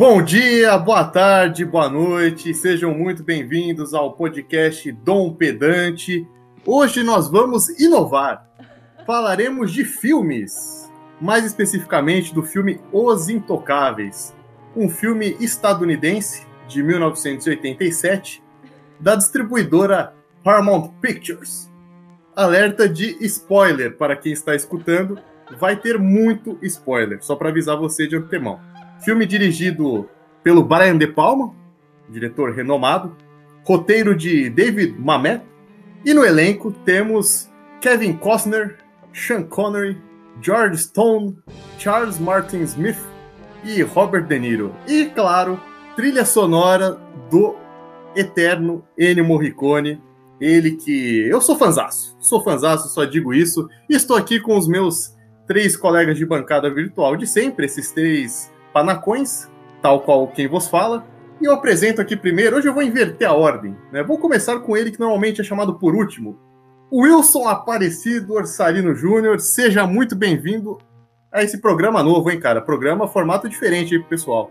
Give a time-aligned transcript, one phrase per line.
[0.00, 6.26] Bom dia, boa tarde, boa noite, sejam muito bem-vindos ao podcast Dom Pedante.
[6.64, 8.48] Hoje nós vamos inovar.
[9.06, 10.90] Falaremos de filmes,
[11.20, 14.34] mais especificamente do filme Os Intocáveis,
[14.74, 18.42] um filme estadunidense de 1987
[18.98, 21.70] da distribuidora Paramount Pictures.
[22.34, 25.18] Alerta de spoiler para quem está escutando,
[25.58, 28.69] vai ter muito spoiler, só para avisar você de antemão.
[29.02, 30.08] Filme dirigido
[30.42, 31.54] pelo Brian De Palma,
[32.08, 33.16] diretor renomado,
[33.64, 35.42] roteiro de David Mamet,
[36.04, 37.50] e no elenco temos
[37.80, 38.76] Kevin Costner,
[39.12, 39.98] Sean Connery,
[40.42, 41.38] George Stone,
[41.78, 42.98] Charles Martin Smith
[43.64, 44.74] e Robert De Niro.
[44.86, 45.58] E, claro,
[45.96, 47.56] trilha sonora do
[48.14, 50.00] eterno Ennio Morricone,
[50.38, 53.68] ele que eu sou fanzaço, sou fanzaço, só digo isso.
[53.88, 55.14] Estou aqui com os meus
[55.46, 59.50] três colegas de bancada virtual de sempre, esses três panacões,
[59.82, 61.04] tal qual quem vos fala.
[61.40, 64.02] E eu apresento aqui primeiro, hoje eu vou inverter a ordem, né?
[64.02, 66.38] Vou começar com ele que normalmente é chamado por último.
[66.92, 70.76] Wilson Aparecido Orsalino Júnior, seja muito bem-vindo
[71.32, 72.60] a esse programa novo, hein, cara?
[72.60, 74.50] Programa formato diferente aí pro pessoal.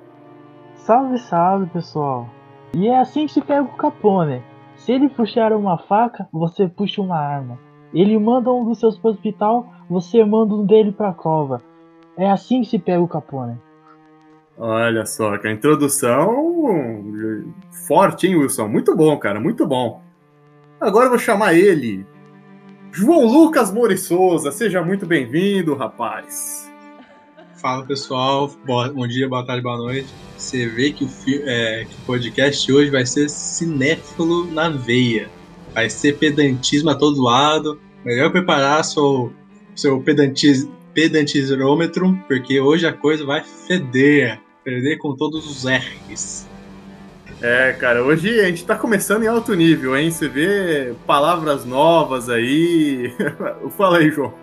[0.75, 2.30] Salve, salve, pessoal.
[2.73, 4.42] E é assim que se pega o Capone.
[4.78, 7.59] Se ele puxar uma faca, você puxa uma arma.
[7.94, 11.62] Ele manda um dos seus pro hospital, você manda um dele pra cova.
[12.16, 13.59] É assim que se pega o Capone.
[14.61, 16.65] Olha só, que a introdução
[17.88, 18.67] forte, hein, Wilson?
[18.67, 20.03] Muito bom, cara, muito bom.
[20.81, 22.05] Agora eu vou chamar ele,
[22.91, 24.51] João Lucas Mori Souza.
[24.51, 26.69] Seja muito bem-vindo, rapaz.
[27.61, 30.09] Fala pessoal, bom dia, boa tarde, boa noite.
[30.38, 31.09] Você vê que o,
[31.45, 35.29] é, que o podcast hoje vai ser cinéfilo na veia.
[35.73, 37.79] Vai ser pedantismo a todo lado.
[38.03, 39.31] Melhor preparar seu,
[39.73, 44.41] seu pedantiz, pedantizômetro, porque hoje a coisa vai feder.
[44.69, 46.47] Feder com todos os R's.
[47.41, 50.12] É, cara, hoje a gente tá começando em alto nível, hein?
[50.12, 53.12] Você vê palavras novas aí.
[53.78, 54.34] Fala aí, João.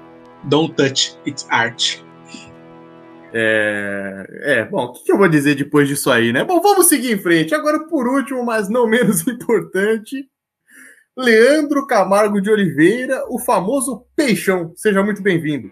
[0.44, 2.00] Don't touch, it's art.
[3.32, 6.42] É, é, bom, o que, que, eu vou dizer depois disso aí, né?
[6.42, 7.54] Bom, vamos seguir em frente.
[7.54, 10.26] Agora, por último, mas não menos importante,
[11.16, 14.72] Leandro Camargo de Oliveira, o famoso Peixão.
[14.74, 15.70] Seja muito bem-vindo.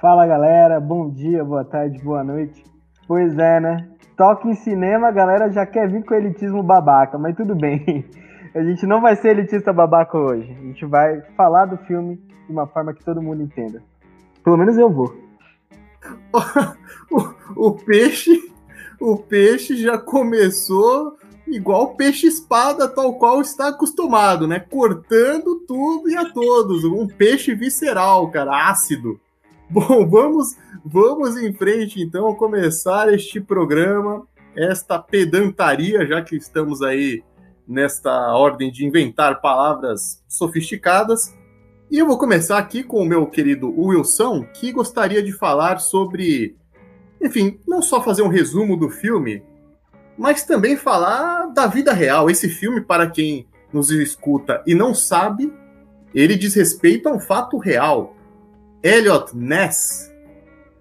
[0.00, 0.78] Fala, galera.
[0.78, 2.69] Bom dia, boa tarde, boa noite.
[3.10, 3.88] Pois é, né?
[4.16, 8.04] Toque em cinema, a galera já quer vir com elitismo babaca, mas tudo bem.
[8.54, 10.48] A gente não vai ser elitista babaca hoje.
[10.48, 12.14] A gente vai falar do filme
[12.46, 13.82] de uma forma que todo mundo entenda.
[14.44, 15.12] Pelo menos eu vou.
[17.10, 18.30] o, o peixe,
[19.00, 21.16] o peixe já começou
[21.48, 24.60] igual peixe-espada, tal qual está acostumado, né?
[24.60, 26.84] Cortando tudo e a todos.
[26.84, 29.20] Um peixe visceral, cara, ácido.
[29.72, 34.26] Bom, vamos, vamos em frente então começar este programa,
[34.56, 37.22] esta pedantaria, já que estamos aí
[37.68, 41.36] nesta ordem de inventar palavras sofisticadas.
[41.88, 46.56] E eu vou começar aqui com o meu querido Wilson, que gostaria de falar sobre,
[47.22, 49.40] enfim, não só fazer um resumo do filme,
[50.18, 52.28] mas também falar da vida real.
[52.28, 55.52] Esse filme, para quem nos escuta e não sabe,
[56.12, 58.16] ele diz respeito a um fato real.
[58.82, 60.12] Elliot Ness,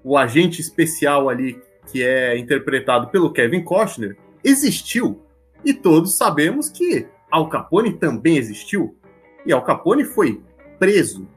[0.03, 1.61] o agente especial ali
[1.91, 5.21] que é interpretado pelo Kevin Costner, existiu.
[5.65, 8.95] E todos sabemos que Al Capone também existiu.
[9.45, 10.41] E Al Capone foi
[10.77, 11.27] preso.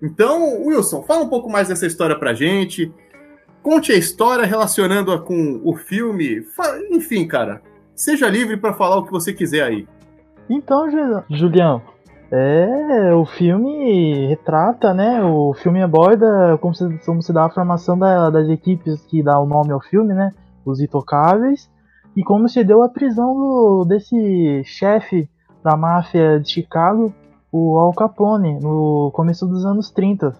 [0.00, 2.92] Então, Wilson, fala um pouco mais dessa história pra gente.
[3.62, 6.46] Conte a história relacionando-a com o filme.
[6.90, 7.60] Enfim, cara,
[7.94, 9.88] seja livre para falar o que você quiser aí.
[10.48, 10.88] Então,
[11.28, 11.82] Julião,
[12.30, 15.22] é, o filme retrata, né?
[15.22, 19.38] O filme aborda como se, como se dá a formação da, das equipes que dá
[19.38, 20.32] o nome ao filme, né?
[20.64, 21.70] Os Intocáveis.
[22.16, 25.28] E como se deu a prisão do, desse chefe
[25.62, 27.12] da máfia de Chicago,
[27.52, 30.34] o Al Capone no começo dos anos 30.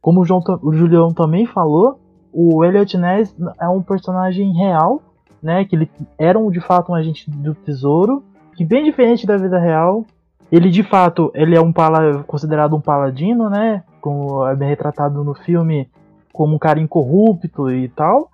[0.00, 1.98] Como o, João, o Julião também falou,
[2.32, 5.00] o Elliot Ness é um personagem real,
[5.42, 5.64] né?
[5.64, 8.22] Que ele era de fato um agente do tesouro,
[8.54, 10.04] que bem diferente da vida real.
[10.52, 13.82] Ele de fato ele é um pala, considerado um paladino, né?
[14.02, 15.90] Como é bem retratado no filme,
[16.30, 18.28] como um cara incorrupto e tal.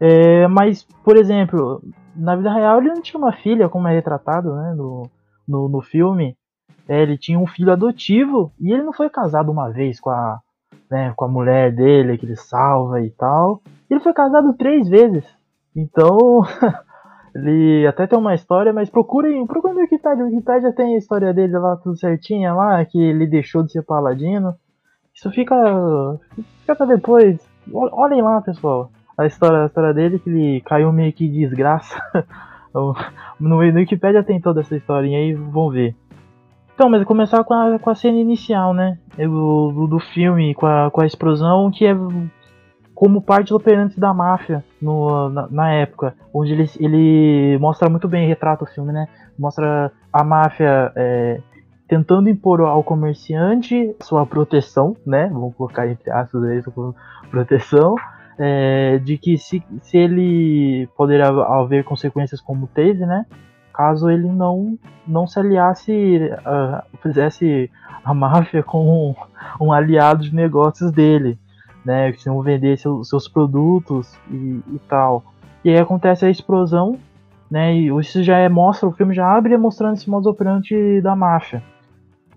[0.00, 1.82] É, mas, por exemplo,
[2.16, 5.10] na vida real ele não tinha uma filha, como é retratado né, no,
[5.46, 6.34] no, no filme.
[6.88, 10.40] É, ele tinha um filho adotivo e ele não foi casado uma vez com a,
[10.90, 13.60] né, com a mulher dele, que ele salva e tal.
[13.90, 15.24] Ele foi casado três vezes.
[15.76, 16.40] Então,
[17.34, 20.24] ele até tem uma história, mas procurem, procurem no Wikipedia.
[20.24, 23.82] O Wikipedia tem a história dele lá tudo certinha lá, que ele deixou de ser
[23.82, 24.54] paladino.
[25.14, 25.56] Isso fica,
[26.60, 27.38] fica pra depois.
[27.72, 28.90] Olhem lá, pessoal.
[29.16, 32.00] a história, a história dele, que ele caiu meio que de desgraça.
[32.72, 32.94] no,
[33.40, 35.94] no Wikipedia tem toda essa historinha aí, vão ver.
[36.74, 38.98] Então, mas começar com a, com a cena inicial, né?
[39.16, 41.92] Do, do filme, com a, com a explosão, que é
[42.98, 48.26] como parte operante da máfia no, na, na, época, onde ele, ele mostra muito bem,
[48.26, 49.06] retrata o filme, né?
[49.38, 51.40] Mostra a máfia é,
[51.86, 55.28] tentando impor ao comerciante sua proteção, né?
[55.32, 56.60] Vamos colocar entre aspas aí,
[57.30, 57.94] proteção,
[58.36, 63.26] é, de que se, se ele poderia haver consequências como teve, né?
[63.72, 67.70] Caso ele não, não se aliasse, uh, fizesse
[68.04, 69.12] a máfia com
[69.60, 71.38] um, um aliado de negócios dele
[71.88, 72.12] né?
[72.12, 75.24] Que vão vender seu, seus produtos e, e, tal.
[75.64, 76.98] E aí acontece a explosão,
[77.50, 77.74] né?
[77.74, 81.62] E isso já é, mostra, o filme já abre mostrando esse modo operante da máfia.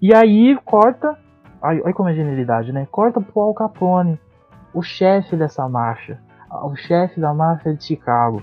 [0.01, 1.17] E aí corta,
[1.61, 2.87] olha como é genialidade, né?
[2.89, 4.17] Corta pro Al Capone,
[4.73, 6.17] o chefe dessa máfia,
[6.49, 8.41] o chefe da máfia de Chicago,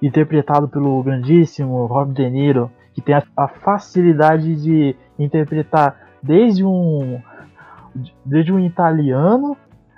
[0.00, 7.20] interpretado pelo grandíssimo Rob De Niro, que tem a, a facilidade de interpretar desde um
[8.24, 9.56] desde um italiano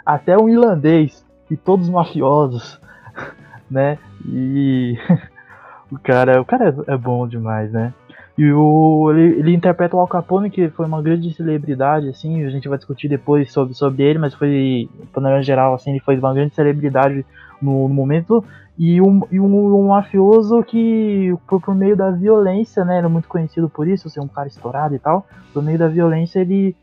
[0.09, 2.81] até um irlandês e todos mafiosos,
[3.71, 3.99] né?
[4.27, 4.97] E
[5.93, 7.93] o cara, o cara é, é, bom demais, né?
[8.39, 12.49] E o, ele, ele, interpreta o Al Capone, que foi uma grande celebridade, assim, a
[12.49, 16.33] gente vai discutir depois sobre, sobre ele, mas foi, maneira geral, assim, ele foi uma
[16.33, 17.27] grande celebridade
[17.61, 18.43] no, no momento,
[18.79, 23.29] e um, e um, um, mafioso que, por, por meio da violência, né, era muito
[23.29, 26.77] conhecido por isso, ser um cara estourado e tal, por meio da violência ele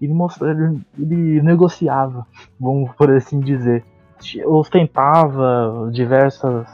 [0.00, 0.50] ele, mostra,
[0.98, 2.26] ele, negociava,
[2.58, 3.84] vamos por assim dizer.
[4.46, 6.66] Ostentava diversas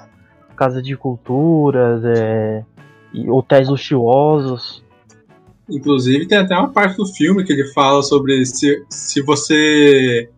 [0.56, 2.64] casas de culturas, é,
[3.28, 4.82] hotéis luxuosos.
[5.68, 10.30] Inclusive tem até uma parte do filme que ele fala sobre se, se você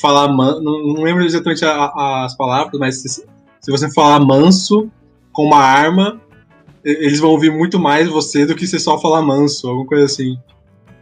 [0.00, 3.08] falar man, não, não lembro exatamente a, a, as palavras, mas se,
[3.60, 4.90] se você falar manso
[5.32, 6.20] com uma arma,
[6.84, 10.36] eles vão ouvir muito mais você do que se só falar manso, alguma coisa assim.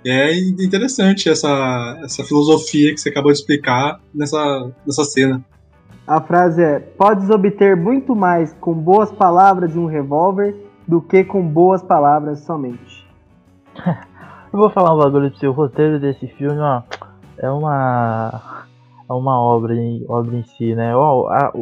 [0.04, 5.44] É interessante essa, essa filosofia que você acabou de explicar nessa, nessa cena.
[6.06, 10.56] A frase é: Podes obter muito mais com boas palavras e um revólver
[10.88, 13.06] do que com boas palavras somente.
[14.52, 16.82] Eu vou falar um bagulho pro seu roteiro desse filme, ó.
[17.38, 18.66] É uma.
[19.08, 20.94] É uma obra em, obra em si, né?
[20.94, 21.52] Ó, a,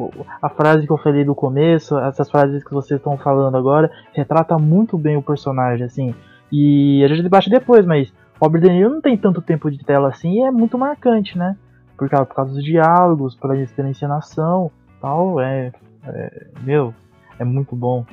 [0.43, 4.59] a frase que eu falei do começo, essas frases que vocês estão falando agora, retrata
[4.59, 6.15] muito bem o personagem, assim.
[6.53, 10.09] E a gente debate depois, mas Robert De Niro não tem tanto tempo de tela
[10.09, 11.57] assim e é muito marcante, né?
[11.97, 14.71] Por causa, por causa dos diálogos, pela encenação
[15.01, 15.73] tal, é,
[16.05, 16.95] é, Meu,
[17.39, 18.05] é muito bom.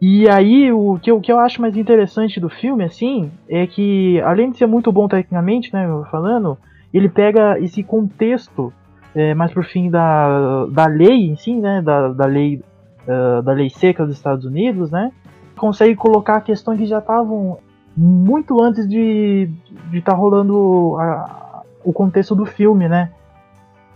[0.00, 3.66] E aí, o que, eu, o que eu acho mais interessante do filme, assim, é
[3.66, 6.56] que, além de ser muito bom tecnicamente, né, falando,
[6.94, 8.72] ele pega esse contexto
[9.14, 12.62] é, mais por fim da, da lei em si, né, da, da lei
[13.08, 15.10] uh, da lei seca dos Estados Unidos, né,
[15.56, 17.58] consegue colocar questões que já estavam
[17.98, 19.50] muito antes de
[19.92, 23.10] estar tá rolando a, o contexto do filme, né?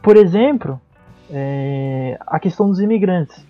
[0.03, 0.81] Por exemplo,
[1.31, 3.47] é, a questão dos imigrantes.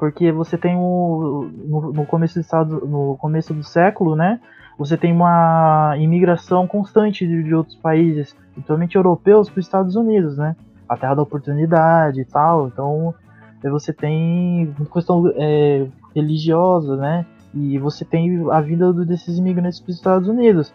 [0.00, 4.40] Porque você tem o, no, no, começo do estado, no começo do século, né?
[4.76, 10.36] Você tem uma imigração constante de, de outros países, principalmente europeus, para os Estados Unidos,
[10.36, 10.56] né?
[10.88, 12.66] A terra da oportunidade e tal.
[12.66, 13.14] Então,
[13.62, 15.86] você tem questão é,
[16.16, 17.24] religiosa, né?
[17.54, 20.72] E você tem a vinda desses imigrantes para os Estados Unidos.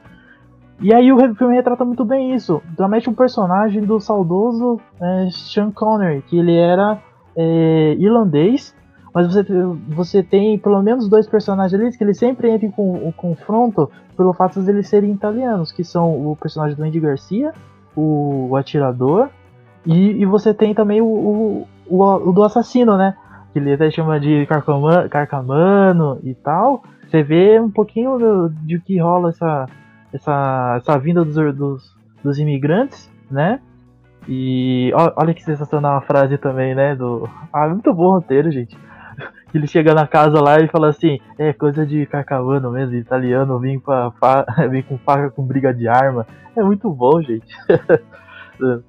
[0.79, 2.61] E aí o filme retrata muito bem isso.
[2.75, 7.01] Promete um personagem do saudoso é, Sean Connery, que ele era
[7.35, 8.75] é, irlandês,
[9.13, 9.43] mas você,
[9.89, 14.33] você tem pelo menos dois personagens ali que ele sempre entra em o confronto pelo
[14.33, 17.51] fato de eles serem italianos, que são o personagem do Andy Garcia,
[17.95, 19.29] o, o atirador,
[19.85, 23.15] e, e, você tem também o, o, o, o do assassino, né?
[23.57, 24.45] Que ele até chama de
[25.09, 29.65] carcamano, e tal, você vê um pouquinho do, de que rola essa,
[30.13, 33.59] essa, essa vinda dos, dos, dos imigrantes, né?
[34.27, 36.95] E olha que sensacional a frase também, né?
[36.95, 38.77] Do, ah, muito bom roteiro, gente.
[39.55, 43.79] Ele chega na casa lá e fala assim: é coisa de carcamano mesmo, italiano, vim,
[43.79, 44.11] pra,
[44.69, 46.27] vim com faca com briga de arma.
[46.55, 47.55] É muito bom, gente.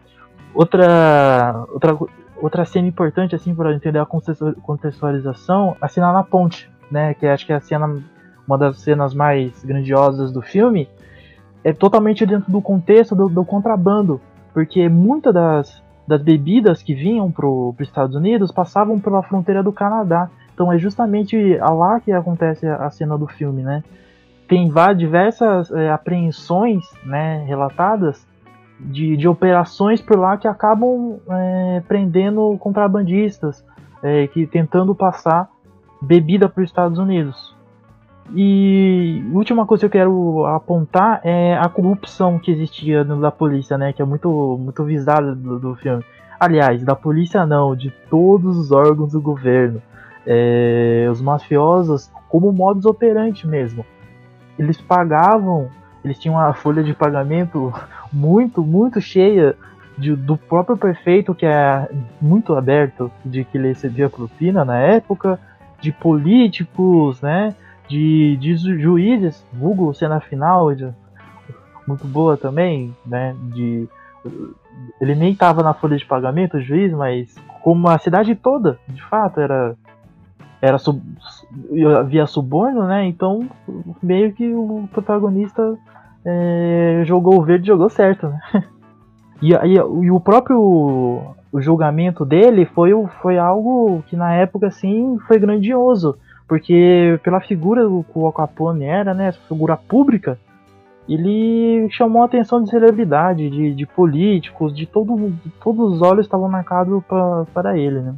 [0.53, 1.97] outra, outra
[2.41, 7.15] outra cena importante, assim, para entender a contextualização, a cena na ponte, né?
[7.15, 8.03] Que acho que é a cena,
[8.47, 10.89] uma das cenas mais grandiosas do filme,
[11.65, 14.21] é totalmente dentro do contexto do, do contrabando,
[14.55, 19.73] porque muitas das, das bebidas que vinham para os Estados Unidos passavam pela fronteira do
[19.73, 20.31] Canadá.
[20.55, 23.83] Então é justamente lá que acontece a cena do filme, né?
[24.49, 28.27] Tem diversas é, apreensões, né, relatadas
[28.81, 33.65] de, de operações por lá que acabam é, prendendo contrabandistas,
[34.03, 35.49] é, que tentando passar
[36.01, 37.57] bebida para os Estados Unidos.
[38.35, 43.93] E última coisa que eu quero apontar é a corrupção que existia da polícia, né?
[43.93, 46.05] Que é muito, muito visada do, do, filme.
[46.39, 49.83] Aliás, da polícia não, de todos os órgãos do governo.
[50.27, 53.85] É, os mafiosos, como modus operandi mesmo.
[54.59, 55.71] Eles pagavam,
[56.05, 57.73] eles tinham uma folha de pagamento
[58.13, 59.57] muito, muito cheia
[59.97, 61.89] de, do próprio prefeito, que é
[62.21, 65.39] muito aberto de que ele recebia propina na época,
[65.81, 67.55] de políticos, né?
[67.89, 70.69] de, de juízes, vulgo cena final,
[71.87, 73.35] muito boa também, né?
[73.55, 73.89] De,
[75.01, 79.03] ele nem estava na folha de pagamento, o juiz, mas como a cidade toda, de
[79.05, 79.75] fato, era
[80.61, 81.01] era sub,
[81.99, 83.07] havia suborno, né?
[83.07, 83.49] Então
[84.03, 85.77] meio que o protagonista
[86.25, 88.41] é, jogou o verde, jogou certo, né?
[89.41, 91.23] E, e, e, o próprio
[91.59, 92.91] julgamento dele foi,
[93.23, 98.85] foi algo que na época assim foi grandioso porque pela figura que o Al Capone
[98.85, 100.39] era, né, figura pública,
[101.07, 106.49] ele chamou a atenção de celebridade, de, de políticos, de todo todos os olhos estavam
[106.49, 107.03] marcados
[107.53, 108.15] para ele, né?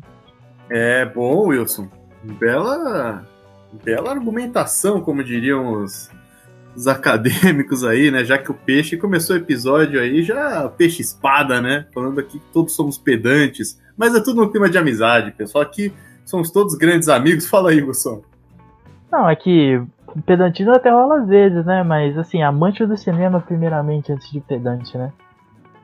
[0.71, 1.89] É bom, Wilson.
[2.23, 3.25] Bela,
[3.85, 6.11] bela argumentação, como diriam os,
[6.77, 8.25] os acadêmicos aí, né?
[8.25, 11.87] Já que o peixe começou o episódio aí, já peixe espada, né?
[11.95, 15.63] Falando aqui que todos somos pedantes, mas é tudo um clima de amizade, pessoal.
[15.63, 15.93] Aqui
[16.25, 17.47] somos todos grandes amigos.
[17.51, 18.23] Fala aí, Wilson.
[19.11, 19.83] Não, é que
[20.25, 21.83] pedantismo até rola às vezes, né?
[21.83, 25.13] Mas assim, amante do cinema primeiramente antes de pedante, né?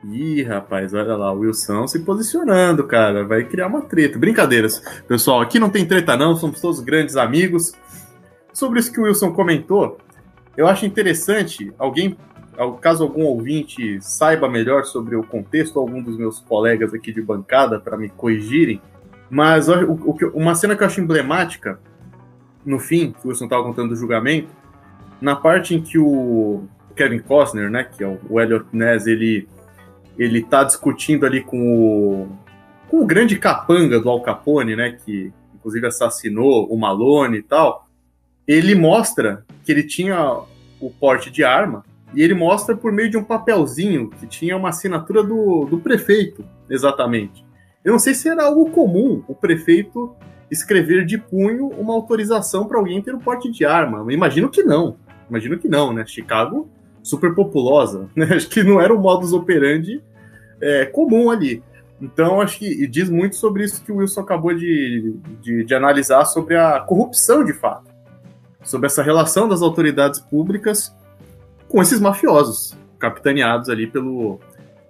[0.09, 3.25] Ih, rapaz, olha lá, o Wilson se posicionando, cara.
[3.25, 4.17] Vai criar uma treta.
[4.17, 4.79] Brincadeiras.
[5.05, 7.73] Pessoal, aqui não tem treta, não, somos todos grandes amigos.
[8.53, 9.97] Sobre isso que o Wilson comentou,
[10.55, 12.17] eu acho interessante alguém,
[12.81, 17.79] caso algum ouvinte saiba melhor sobre o contexto, algum dos meus colegas aqui de bancada
[17.79, 18.81] para me corrigirem,
[19.29, 19.67] mas
[20.33, 21.79] uma cena que eu acho emblemática,
[22.65, 24.47] no fim, que o Wilson estava contando do julgamento,
[25.21, 26.63] na parte em que o
[26.95, 29.47] Kevin Costner, né, que é o Elliot Ness, ele
[30.17, 32.27] ele tá discutindo ali com o,
[32.89, 37.87] com o grande capanga do Al Capone, né, que inclusive assassinou o Malone e tal,
[38.47, 40.41] ele mostra que ele tinha
[40.79, 41.83] o porte de arma
[42.13, 46.45] e ele mostra por meio de um papelzinho que tinha uma assinatura do, do prefeito,
[46.69, 47.45] exatamente.
[47.83, 50.15] Eu não sei se era algo comum o prefeito
[50.49, 53.99] escrever de punho uma autorização para alguém ter o porte de arma.
[53.99, 54.97] Eu imagino que não.
[55.29, 56.05] Imagino que não, né?
[56.05, 56.69] Chicago,
[57.07, 58.09] super populosa.
[58.15, 58.35] Né?
[58.35, 60.03] Acho que não era o modus operandi
[60.61, 61.63] é, comum ali.
[62.01, 66.25] Então, acho que diz muito sobre isso que o Wilson acabou de, de, de analisar
[66.25, 67.91] sobre a corrupção de fato.
[68.63, 70.95] Sobre essa relação das autoridades públicas
[71.67, 74.39] com esses mafiosos, capitaneados ali pelo,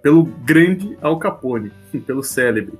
[0.02, 1.72] pelo grande Al Capone,
[2.06, 2.78] pelo célebre.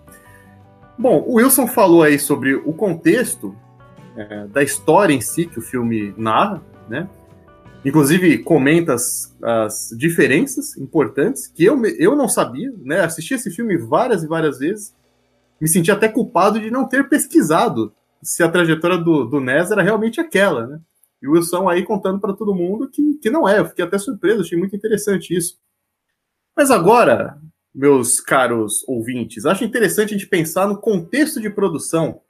[0.99, 3.54] Bom, o Wilson falou aí sobre o contexto
[4.16, 7.09] é, da história em si que o filme narra, né?
[7.85, 13.00] Inclusive comenta as, as, diferenças importantes que eu, eu não sabia, né?
[13.00, 14.94] Assisti esse filme várias e várias vezes,
[15.61, 17.92] me senti até culpado de não ter pesquisado
[18.23, 20.80] se a trajetória do, do Ness era realmente aquela, né?
[21.20, 23.58] E o Wilson aí contando para todo mundo que, que não é.
[23.58, 25.58] Eu fiquei até surpreso, achei muito interessante isso.
[26.56, 27.38] Mas agora,
[27.75, 32.20] meus caros ouvintes, acho interessante a gente pensar no contexto de produção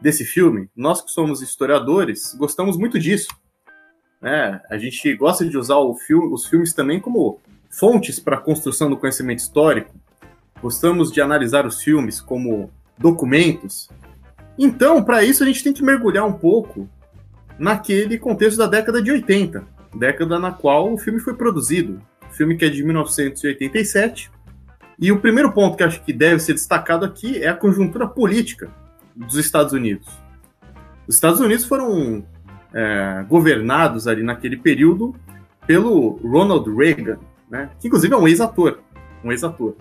[0.00, 0.70] desse filme.
[0.76, 3.28] Nós que somos historiadores, gostamos muito disso.
[4.20, 4.60] Né?
[4.70, 8.96] A gente gosta de usar filme, os filmes também como fontes para a construção do
[8.96, 9.94] conhecimento histórico.
[10.60, 13.88] Gostamos de analisar os filmes como documentos.
[14.58, 16.88] Então, para isso, a gente tem que mergulhar um pouco
[17.58, 22.00] naquele contexto da década de 80, década na qual o filme foi produzido
[22.38, 24.30] filme que é de 1987.
[24.98, 28.70] E o primeiro ponto que acho que deve ser destacado aqui é a conjuntura política
[29.14, 30.08] dos Estados Unidos.
[31.06, 32.24] Os Estados Unidos foram
[32.74, 35.14] é, governados ali naquele período
[35.66, 37.18] pelo Ronald Reagan,
[37.50, 38.78] né, que inclusive é um ex-ator,
[39.22, 39.74] um ex-ator.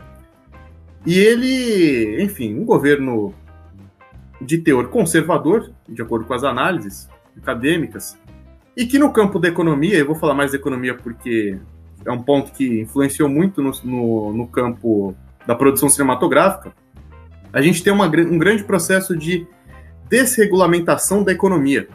[1.06, 3.34] E ele, enfim, um governo
[4.42, 8.18] de teor conservador, de acordo com as análises acadêmicas,
[8.76, 11.58] e que no campo da economia, eu vou falar mais da economia porque
[12.06, 15.16] é um ponto que influenciou muito no, no, no campo
[15.46, 16.74] da produção cinematográfica,
[17.52, 19.48] a gente tem uma, um grande processo de
[20.10, 21.88] desregulamentação da economia.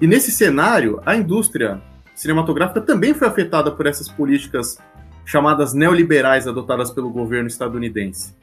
[0.00, 1.80] E nesse cenário, a indústria
[2.14, 4.78] cinematográfica também foi afetada por essas políticas
[5.24, 8.34] chamadas neoliberais adotadas pelo governo estadunidense.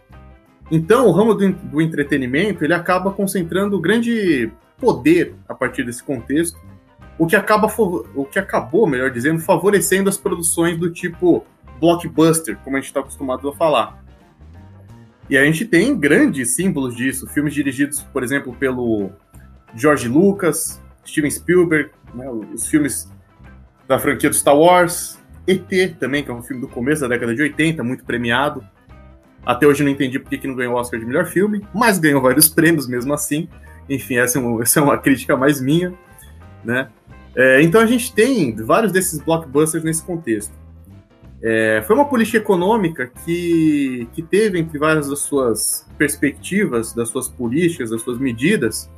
[0.69, 6.59] Então, o ramo do, do entretenimento ele acaba concentrando grande poder a partir desse contexto
[7.19, 7.71] o que acaba
[8.15, 11.45] o que acabou, melhor dizendo, favorecendo as produções do tipo
[11.79, 14.03] blockbuster, como a gente está acostumado a falar.
[15.29, 19.11] E a gente tem grandes símbolos disso, filmes dirigidos, por exemplo, pelo
[19.75, 23.11] George Lucas, Steven Spielberg, né, os filmes
[23.87, 27.33] da franquia do Star Wars, ET também, que é um filme do começo da década
[27.35, 28.63] de 80, muito premiado.
[29.45, 32.21] Até hoje não entendi por que não ganhou o Oscar de melhor filme, mas ganhou
[32.21, 33.49] vários prêmios mesmo assim.
[33.89, 35.93] Enfim, essa é, essa é uma crítica mais minha,
[36.63, 36.89] né?
[37.35, 40.53] É, então a gente tem vários desses blockbusters nesse contexto.
[41.43, 47.27] É, foi uma política econômica que, que teve, entre várias das suas perspectivas, das suas
[47.27, 48.91] políticas, das suas medidas,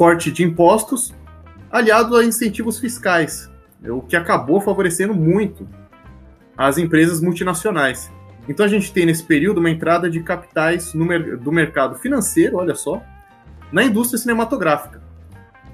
[0.00, 1.12] corte de impostos
[1.70, 3.50] aliado a incentivos fiscais,
[3.86, 5.68] o que acabou favorecendo muito
[6.56, 8.10] as empresas multinacionais.
[8.48, 12.74] Então a gente tem nesse período uma entrada de capitais mer do mercado financeiro, olha
[12.74, 13.02] só,
[13.70, 15.02] na indústria cinematográfica.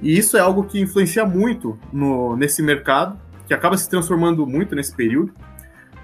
[0.02, 3.16] E isso é algo que influencia muito no, nesse mercado,
[3.46, 5.32] que acaba se transformando muito nesse período.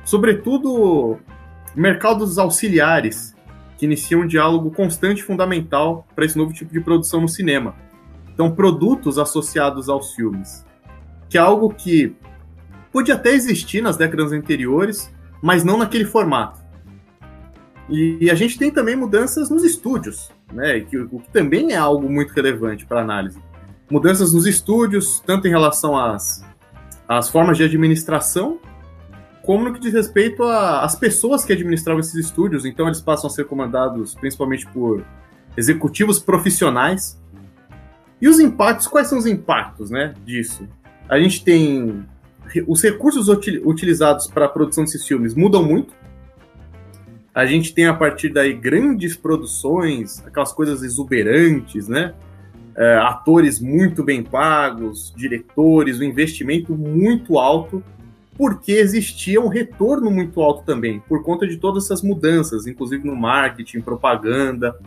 [0.05, 1.19] Sobretudo,
[1.75, 3.35] mercados auxiliares,
[3.76, 7.75] que iniciam um diálogo constante e fundamental para esse novo tipo de produção no cinema.
[8.33, 10.65] Então, produtos associados aos filmes,
[11.29, 12.15] que é algo que
[12.93, 15.12] podia até existir nas décadas anteriores,
[15.43, 16.61] mas não naquele formato.
[17.89, 22.09] E, a gente tem também mudanças nos estúdios, né, que, o que também é algo
[22.09, 23.39] muito relevante para análise.
[23.91, 26.43] Mudanças nos estúdios, tanto em relação às,
[27.07, 28.59] às formas de administração,
[29.43, 32.65] como no que diz respeito às pessoas que administravam esses estúdios.
[32.65, 35.05] Então, eles passam a ser comandados principalmente por
[35.57, 37.21] executivos profissionais.
[38.23, 40.69] E os impactos, quais são os impactos né, disso?
[41.09, 42.07] A gente tem
[42.69, 45.93] os recursos utilizados para a produção desses filmes mudam muito.
[47.35, 52.14] A gente tem a partir daí grandes produções, aquelas coisas exuberantes, né?
[52.76, 57.83] É, atores muito bem pagos, diretores, um investimento muito alto,
[58.37, 63.16] porque existia um retorno muito alto também, por conta de todas essas mudanças, inclusive no
[63.16, 64.79] marketing, propaganda.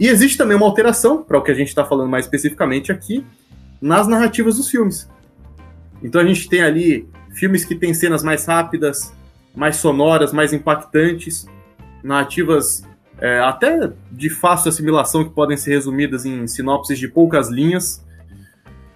[0.00, 3.24] E existe também uma alteração, para o que a gente está falando mais especificamente aqui,
[3.82, 5.06] nas narrativas dos filmes.
[6.02, 9.12] Então a gente tem ali filmes que têm cenas mais rápidas,
[9.54, 11.46] mais sonoras, mais impactantes,
[12.02, 12.82] narrativas
[13.18, 18.02] é, até de fácil assimilação que podem ser resumidas em sinopses de poucas linhas.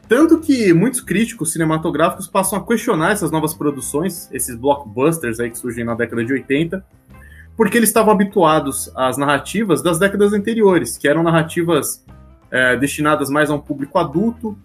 [0.09, 5.59] Tanto que muitos críticos cinematográficos passam a questionar essas novas produções, esses blockbusters aí que
[5.59, 6.83] surgem na década de 80,
[7.57, 12.05] porque eles estavam habituados às narrativas das décadas anteriores, que eram narrativas
[12.51, 14.57] é, destinadas mais a um público adulto,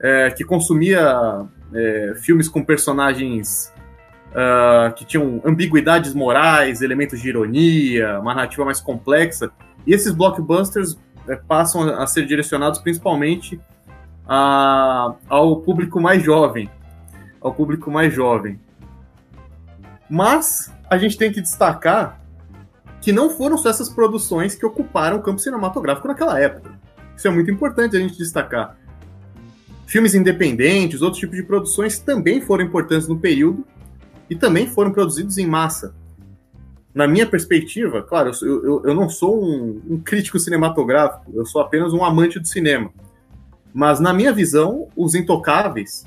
[0.00, 3.72] é, que consumia é, filmes com personagens
[4.32, 9.50] uh, que tinham ambiguidades morais, elementos de ironia, uma narrativa mais complexa.
[9.86, 13.60] E esses blockbusters é, passam a ser direcionados principalmente
[14.26, 16.70] a, ao público mais jovem,
[17.40, 18.58] ao público mais jovem.
[20.08, 22.21] Mas a gente tem que destacar
[23.02, 26.78] que não foram só essas produções que ocuparam o campo cinematográfico naquela época.
[27.16, 28.78] Isso é muito importante a gente destacar.
[29.86, 33.66] Filmes independentes, outros tipos de produções também foram importantes no período
[34.30, 35.94] e também foram produzidos em massa.
[36.94, 41.60] Na minha perspectiva, claro, eu, eu, eu não sou um, um, crítico cinematográfico, eu sou
[41.60, 42.90] apenas um amante do cinema.
[43.74, 46.06] Mas, na minha visão, Os Intocáveis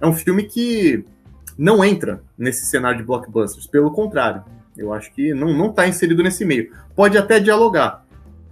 [0.00, 1.04] é um filme que
[1.58, 3.66] não entra nesse cenário de blockbusters.
[3.66, 4.44] Pelo contrário,
[4.76, 6.72] eu acho que não está inserido nesse meio.
[6.94, 8.02] Pode até dialogar,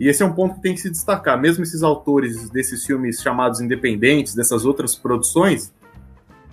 [0.00, 1.38] e esse é um ponto que tem que se destacar.
[1.38, 5.74] Mesmo esses autores desses filmes chamados independentes, dessas outras produções,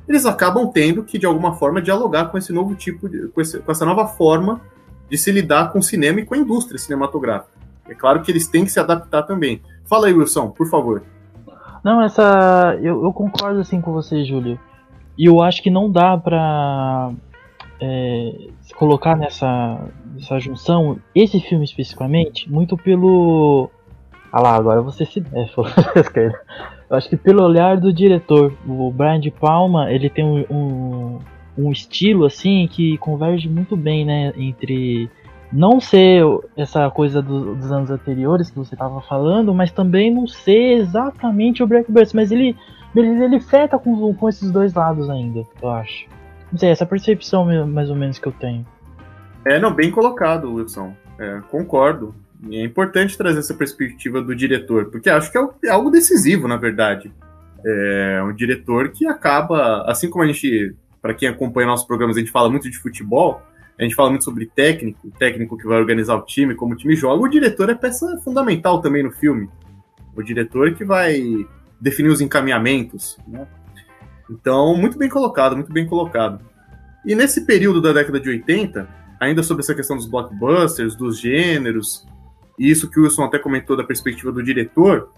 [0.05, 3.59] eles acabam tendo que, de alguma forma, dialogar com esse novo tipo, de, com, esse,
[3.59, 4.59] com essa nova forma
[5.09, 7.57] de se lidar com o cinema e com a indústria cinematográfica.
[7.87, 9.61] É claro que eles têm que se adaptar também.
[9.85, 11.03] Fala aí, Wilson, por favor.
[11.81, 12.77] Não, essa.
[12.81, 14.59] Eu, eu concordo assim com você, Júlio.
[15.17, 17.11] E eu acho que não dá pra
[17.79, 23.69] é, se colocar nessa, nessa junção, esse filme especificamente, muito pelo.
[24.31, 25.51] Ah lá, agora você se deve.
[26.89, 31.19] Eu acho que pelo olhar do diretor, o Brian de Palma, ele tem um, um,
[31.57, 35.09] um estilo assim que converge muito bem, né, entre
[35.51, 36.23] não ser
[36.55, 41.61] essa coisa do, dos anos anteriores que você estava falando, mas também não ser exatamente
[41.61, 42.55] o Blackbird, mas ele
[42.95, 46.05] ele, ele feta com, com esses dois lados ainda, eu acho.
[46.51, 48.65] Não sei, essa percepção mais ou menos que eu tenho.
[49.45, 50.93] É, não, bem colocado, Wilson.
[51.19, 52.13] É, concordo.
[52.51, 56.57] É importante trazer essa perspectiva do diretor, porque acho que é, é algo decisivo, na
[56.57, 57.11] verdade.
[57.65, 62.19] É um diretor que acaba, assim como a gente, para quem acompanha nossos programas, a
[62.19, 63.41] gente fala muito de futebol,
[63.77, 66.95] a gente fala muito sobre técnico, técnico que vai organizar o time, como o time
[66.95, 69.49] joga, o diretor é peça fundamental também no filme.
[70.15, 71.21] O diretor que vai
[71.79, 73.47] definir os encaminhamentos, né?
[74.29, 76.43] Então, muito bem colocado, muito bem colocado.
[77.05, 78.87] E nesse período da década de 80,
[79.19, 82.05] ainda sobre essa questão dos blockbusters, dos gêneros,
[82.59, 85.09] e isso que o Wilson até comentou da perspectiva do diretor,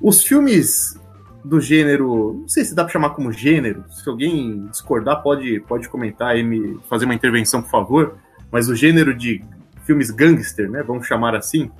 [0.00, 0.98] os filmes
[1.44, 5.88] do gênero, não sei se dá para chamar como gênero, se alguém discordar pode, pode
[5.88, 8.16] comentar e me fazer uma intervenção, por favor,
[8.50, 9.42] mas o gênero de
[9.84, 11.70] filmes gangster, né, vamos chamar assim,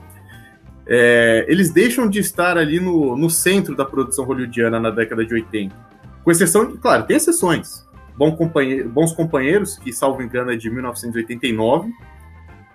[0.87, 5.35] é, eles deixam de estar ali no, no centro da produção hollywoodiana na década de
[5.35, 5.88] 80.
[6.29, 7.89] Com exceção de, claro, tem exceções.
[8.15, 11.91] Bom companheiro, Bons Companheiros, que, salvo engano, é de 1989,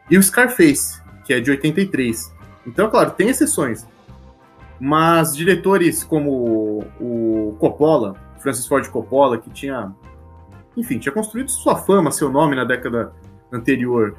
[0.10, 2.34] e o Scarface, que é de 83.
[2.66, 3.86] Então, claro, tem exceções.
[4.80, 9.94] Mas diretores como o Coppola, Francis Ford Coppola, que tinha,
[10.76, 13.14] enfim, tinha construído sua fama, seu nome na década
[13.52, 14.18] anterior,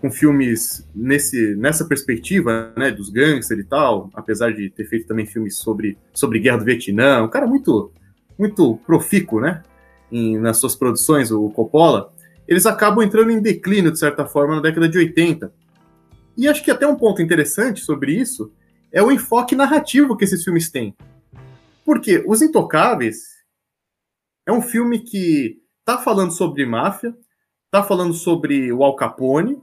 [0.00, 5.26] com filmes nesse, nessa perspectiva, né, dos gangsters e tal, apesar de ter feito também
[5.26, 7.90] filmes sobre, sobre guerra do Vietnã, um cara muito,
[8.38, 9.62] muito profícuo, né,
[10.10, 12.12] em, nas suas produções, o Coppola,
[12.46, 15.52] eles acabam entrando em declínio, de certa forma, na década de 80.
[16.36, 18.52] E acho que até um ponto interessante sobre isso
[18.92, 20.96] é o enfoque narrativo que esses filmes têm.
[21.84, 23.38] Porque Os Intocáveis
[24.46, 27.14] é um filme que tá falando sobre máfia,
[27.70, 29.60] tá falando sobre o Al Capone,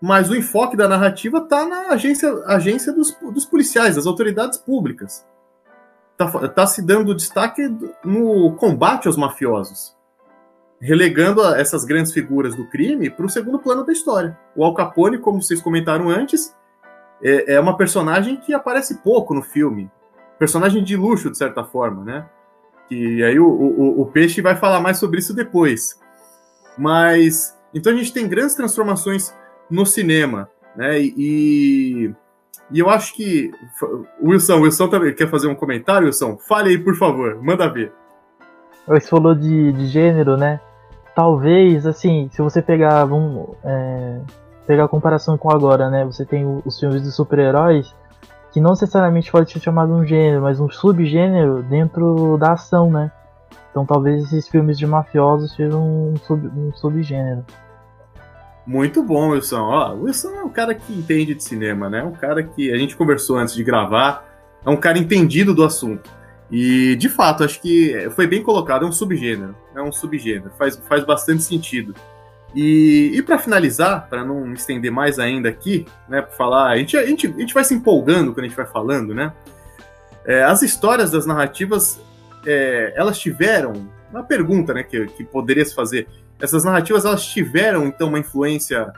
[0.00, 5.26] mas o enfoque da narrativa está na agência, agência dos, dos, policiais, das autoridades públicas.
[6.18, 7.62] Está tá se dando destaque
[8.04, 9.96] no combate aos mafiosos,
[10.80, 14.38] relegando essas grandes figuras do crime para o segundo plano da história.
[14.54, 16.54] O Al Capone, como vocês comentaram antes,
[17.22, 19.90] é, é uma personagem que aparece pouco no filme,
[20.38, 22.26] personagem de luxo de certa forma, né?
[22.88, 25.98] Que aí o, o, o Peixe vai falar mais sobre isso depois.
[26.78, 29.34] Mas então a gente tem grandes transformações
[29.68, 31.00] no cinema, né?
[31.00, 32.14] E,
[32.70, 33.50] e eu acho que.
[34.22, 36.36] Wilson, Wilson também quer fazer um comentário, Wilson?
[36.38, 37.92] Fale aí, por favor, manda ver.
[38.86, 40.60] Você falou de, de gênero, né?
[41.14, 44.20] Talvez, assim, se você pegar, vamos, é,
[44.66, 46.04] pegar a comparação com agora, né?
[46.04, 47.94] Você tem os filmes de super-heróis,
[48.52, 53.10] que não necessariamente pode ser chamado um gênero, mas um subgênero dentro da ação, né?
[53.70, 57.44] Então talvez esses filmes de mafiosos sejam um, sub, um subgênero.
[58.66, 59.60] Muito bom, Wilson.
[59.60, 62.02] Ó, Wilson é um cara que entende de cinema, né?
[62.02, 64.26] Um cara que a gente conversou antes de gravar,
[64.64, 66.10] é um cara entendido do assunto.
[66.50, 69.54] E, de fato, acho que foi bem colocado, é um subgênero.
[69.74, 71.94] É um subgênero, faz, faz bastante sentido.
[72.54, 76.96] E, e para finalizar, para não estender mais ainda aqui, né, para falar, a gente,
[76.96, 79.32] a, gente, a gente vai se empolgando quando a gente vai falando, né?
[80.24, 82.00] É, as histórias das narrativas,
[82.46, 86.06] é, elas tiveram, uma pergunta né, que, que poderia se fazer,
[86.40, 88.92] essas narrativas elas tiveram então uma influência,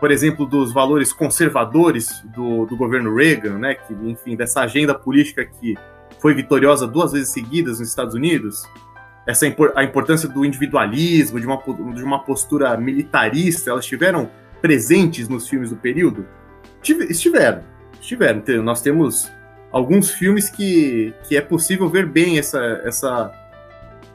[0.00, 3.74] por exemplo, dos valores conservadores do, do governo Reagan, né?
[3.74, 5.74] Que, enfim, dessa agenda política que
[6.20, 8.64] foi vitoriosa duas vezes seguidas nos Estados Unidos.
[9.26, 11.62] Essa a importância do individualismo, de uma,
[11.94, 16.26] de uma postura militarista, elas estiveram presentes nos filmes do período?
[16.82, 17.62] Estiveram,
[18.00, 18.42] estiveram.
[18.62, 19.30] Nós temos
[19.70, 23.32] alguns filmes que, que é possível ver bem essa, essa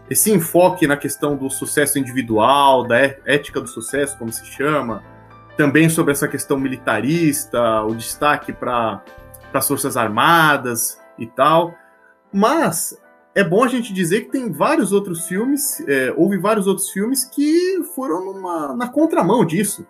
[0.09, 5.03] esse enfoque na questão do sucesso individual, da é, ética do sucesso, como se chama,
[5.55, 9.03] também sobre essa questão militarista, o destaque para
[9.53, 11.75] as Forças Armadas e tal.
[12.33, 12.97] Mas
[13.35, 17.25] é bom a gente dizer que tem vários outros filmes, é, houve vários outros filmes
[17.25, 19.85] que foram numa, na contramão disso.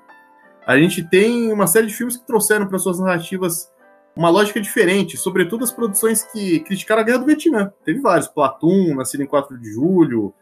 [0.67, 3.71] A gente tem uma série de filmes que trouxeram para suas narrativas
[4.19, 7.71] uma lógica diferente, sobretudo as produções que criticaram a Guerra do Vietnã.
[7.85, 10.33] Teve vários, Platum, Nascido em 4 de Julho,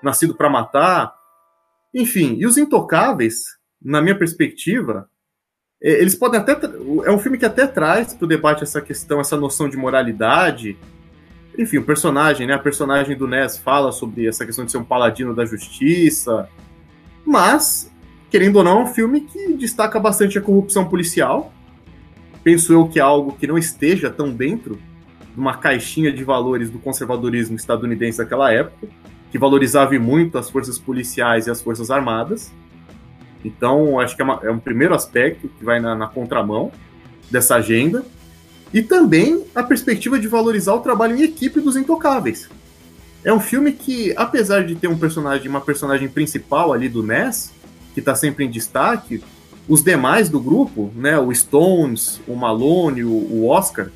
[0.00, 1.12] Nascido para Matar,
[1.92, 2.36] enfim.
[2.38, 3.42] E Os Intocáveis,
[3.82, 5.10] na minha perspectiva,
[5.82, 6.52] é, eles podem até.
[6.52, 10.78] É um filme que até traz para o debate essa questão, essa noção de moralidade.
[11.58, 12.54] Enfim, o personagem, né?
[12.54, 16.48] A personagem do Ness fala sobre essa questão de ser um paladino da justiça.
[17.26, 17.90] Mas,
[18.30, 21.52] querendo ou não, é um filme que destaca bastante a corrupção policial
[22.44, 24.78] penso eu que é algo que não esteja tão dentro
[25.34, 28.86] de uma caixinha de valores do conservadorismo estadunidense daquela época,
[29.32, 32.52] que valorizava muito as forças policiais e as forças armadas.
[33.44, 36.70] Então, acho que é, uma, é um primeiro aspecto que vai na, na contramão
[37.30, 38.04] dessa agenda.
[38.72, 42.48] E também a perspectiva de valorizar o trabalho em equipe dos Intocáveis.
[43.24, 47.52] É um filme que, apesar de ter um personagem, uma personagem principal ali do Ness,
[47.94, 49.22] que está sempre em destaque,
[49.68, 53.88] os demais do grupo, né, o Stones, o Malone, o, o Oscar,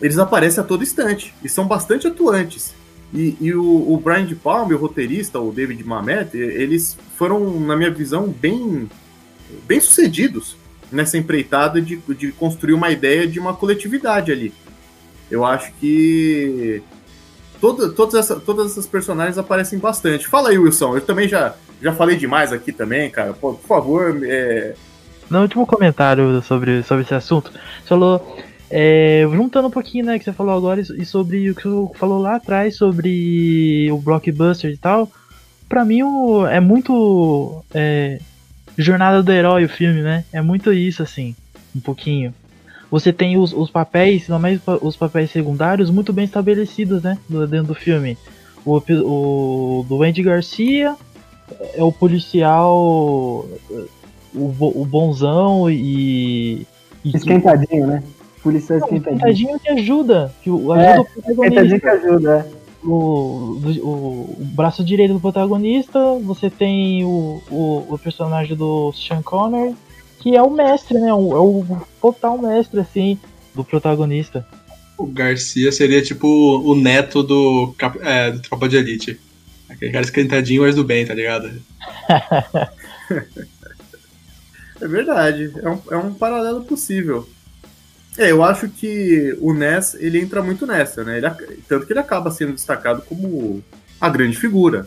[0.00, 2.74] eles aparecem a todo instante e são bastante atuantes.
[3.14, 7.76] E, e o, o, Brian de Palma, o roteirista, o David Mamet, eles foram, na
[7.76, 8.88] minha visão, bem,
[9.66, 10.56] bem sucedidos
[10.90, 14.52] nessa empreitada de, de construir uma ideia de uma coletividade ali.
[15.30, 16.82] Eu acho que
[17.60, 20.26] toda, todas, essa, todas essas personagens aparecem bastante.
[20.26, 23.32] Fala aí, Wilson, eu também já Já falei demais aqui também, cara.
[23.32, 24.74] Pô, por favor, é...
[25.28, 28.38] No último comentário sobre, sobre esse assunto, você falou.
[28.74, 32.18] É, juntando um pouquinho, né, que você falou agora e sobre o que você falou
[32.18, 35.10] lá atrás sobre o blockbuster e tal.
[35.68, 38.18] Pra mim o, é muito é,
[38.78, 40.24] jornada do herói o filme, né?
[40.32, 41.36] É muito isso, assim,
[41.76, 42.34] um pouquinho.
[42.90, 47.18] Você tem os, os papéis, mais os papéis secundários, muito bem estabelecidos, né?
[47.28, 48.16] Dentro do filme.
[48.64, 50.96] O, o do Andy Garcia
[51.74, 52.76] é o policial,
[54.34, 56.66] o, o bonzão e.
[57.04, 58.02] e esquentadinho, né?
[58.42, 59.16] Policial esquentadinho.
[59.16, 60.34] Esquentadinho que ajuda.
[60.42, 61.80] Que ajuda é, o protagonista.
[61.80, 62.62] que ajuda, é.
[62.84, 63.88] O, o,
[64.40, 69.76] o, braço direito do protagonista, você tem o, o, o personagem do Sean Connery,
[70.18, 71.14] que é o mestre, né?
[71.14, 71.64] O, é o
[72.00, 73.18] total mestre, assim,
[73.54, 74.44] do protagonista.
[74.98, 79.20] O Garcia seria tipo o neto do, é, do Tropa de Elite.
[79.72, 81.50] Aquele cara esquentadinho, mas do bem, tá ligado?
[84.80, 87.28] é verdade, é um, é um paralelo possível.
[88.18, 91.18] É, eu acho que o Ness, ele entra muito nessa, né?
[91.18, 91.30] Ele,
[91.66, 93.64] tanto que ele acaba sendo destacado como
[94.00, 94.86] a grande figura.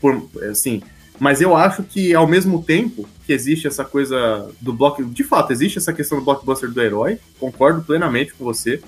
[0.00, 0.82] Por, assim,
[1.18, 5.02] mas eu acho que, ao mesmo tempo que existe essa coisa do block...
[5.04, 8.80] De fato, existe essa questão do blockbuster do herói, concordo plenamente com você.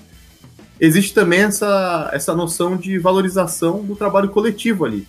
[0.79, 5.07] Existe também essa, essa noção de valorização do trabalho coletivo ali.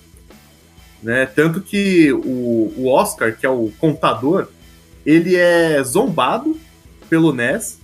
[1.03, 1.27] Né?
[1.27, 4.49] Tanto que o, o Oscar, que é o contador,
[5.05, 6.59] ele é zombado
[7.09, 7.81] pelo Ness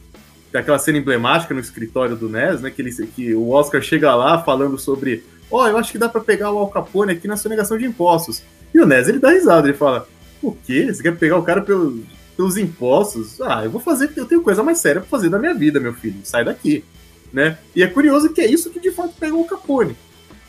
[0.57, 2.71] tem aquela cena emblemática no escritório do Nes, né?
[2.71, 5.23] Que, ele, que o Oscar chega lá falando sobre.
[5.51, 7.85] Ó, oh, eu acho que dá para pegar o Al Capone aqui na sonegação de
[7.85, 8.43] impostos.
[8.75, 10.09] E o Nes ele dá risada, ele fala:
[10.43, 10.93] O quê?
[10.93, 12.03] Você quer pegar o cara pelo,
[12.37, 13.41] pelos impostos?
[13.41, 15.93] Ah, eu vou fazer, eu tenho coisa mais séria pra fazer da minha vida, meu
[15.93, 16.17] filho.
[16.25, 16.85] Sai daqui.
[17.33, 17.59] Né?
[17.75, 19.97] E é curioso que é isso que de fato pegou o Capone.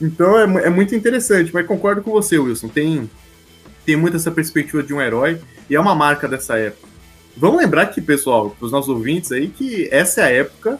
[0.01, 2.67] Então é, é muito interessante, mas concordo com você, Wilson.
[2.67, 3.09] Tem,
[3.85, 6.87] tem muito essa perspectiva de um herói e é uma marca dessa época.
[7.35, 10.79] Vamos lembrar que, pessoal, para os nossos ouvintes aí, que essa é a época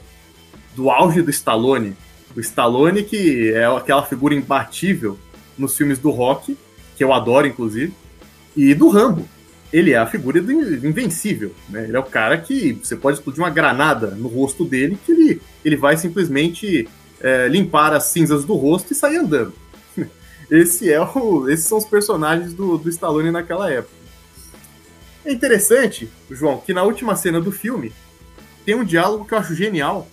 [0.76, 1.96] do auge do Stallone.
[2.36, 5.18] O Stallone, que é aquela figura imbatível
[5.58, 6.58] nos filmes do rock,
[6.96, 7.94] que eu adoro, inclusive,
[8.56, 9.28] e do Rambo.
[9.72, 11.84] Ele é a figura do invencível, né?
[11.84, 15.42] Ele é o cara que você pode explodir uma granada no rosto dele, que ele,
[15.64, 16.88] ele vai simplesmente
[17.22, 19.54] é, limpar as cinzas do rosto e sair andando.
[20.50, 23.96] Esse é o, esses são os personagens do, do Stallone naquela época.
[25.26, 27.92] É interessante, João, que na última cena do filme
[28.66, 30.08] tem um diálogo que eu acho genial,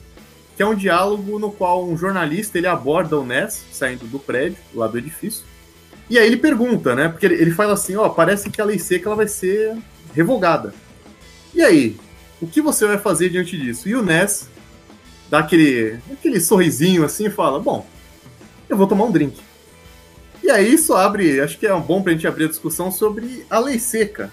[0.57, 4.59] que é um diálogo no qual um jornalista ele aborda o Ness saindo do prédio,
[4.75, 5.45] lá do edifício,
[6.09, 7.09] e aí ele pergunta, né?
[7.09, 9.77] Porque ele, ele fala assim, ó, parece que a lei seca ela vai ser
[10.14, 10.75] revogada.
[11.55, 11.97] E aí,
[12.40, 13.88] o que você vai fazer diante disso?
[13.88, 14.49] E o Ness
[15.35, 17.85] dá aquele, aquele sorrisinho assim e fala, bom,
[18.68, 19.40] eu vou tomar um drink.
[20.42, 23.59] E aí isso abre, acho que é bom pra gente abrir a discussão sobre a
[23.59, 24.33] lei seca,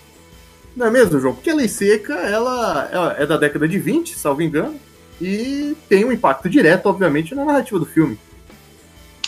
[0.75, 1.33] não é mesmo, João?
[1.33, 4.75] Porque a lei seca, ela é da década de 20, salvo engano,
[5.19, 8.19] e tem um impacto direto, obviamente, na narrativa do filme.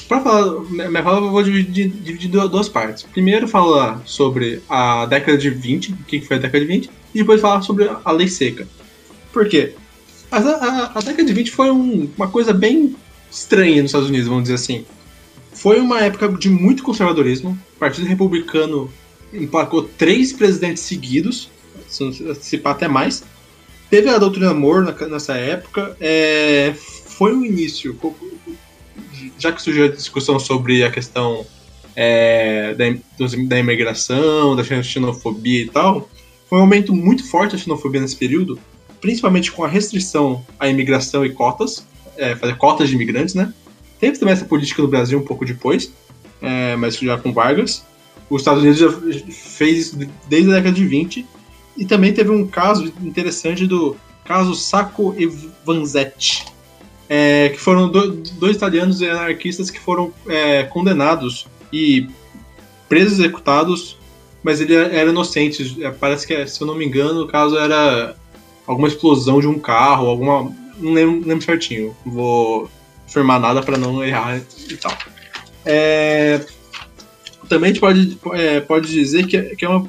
[0.07, 3.03] Para falar, minha fala eu vou dividir, dividir duas partes.
[3.03, 7.19] Primeiro falar sobre a década de 20, o que foi a década de 20, e
[7.19, 8.67] depois falar sobre a lei seca.
[9.31, 9.75] Por quê?
[10.33, 12.95] A, a, a década de 20 foi um, uma coisa bem
[13.29, 14.83] estranha nos Estados Unidos, vamos dizer assim.
[15.51, 17.55] Foi uma época de muito conservadorismo.
[17.75, 18.91] O Partido Republicano
[19.31, 21.51] emplacou três presidentes seguidos,
[22.41, 23.23] se pá até mais.
[23.91, 25.95] Teve a doutrina Moore nessa época.
[26.01, 26.73] É,
[27.05, 27.95] foi um início,
[29.37, 31.45] já que surgiu a discussão sobre a questão
[31.95, 32.85] é, da,
[33.47, 36.09] da imigração, da xenofobia e tal,
[36.49, 38.57] foi um momento muito forte a xenofobia nesse período,
[39.03, 41.85] principalmente com a restrição à imigração e cotas,
[42.15, 43.53] é, fazer cotas de imigrantes, né?
[43.99, 45.91] Teve também essa política no Brasil um pouco depois,
[46.41, 47.83] é, mas já com Vargas
[48.29, 48.89] os Estados Unidos já
[49.29, 51.25] fez isso desde a década de 20.
[51.75, 55.25] E também teve um caso interessante do caso Sacco e
[55.65, 56.45] Vanzetti,
[57.09, 62.07] é, que foram do, dois italianos anarquistas que foram é, condenados e
[62.87, 63.97] presos executados,
[64.41, 65.83] mas ele era inocente.
[65.83, 68.15] É, parece que, se eu não me engano, o caso era
[68.67, 70.51] alguma explosão de um carro, alguma.
[70.77, 71.95] Não lembro, lembro certinho.
[72.05, 72.69] Vou
[73.05, 74.95] afirmar nada para não errar e tal.
[75.65, 76.43] É,
[77.47, 79.87] também a gente pode, é, pode dizer que, é, que, é uma,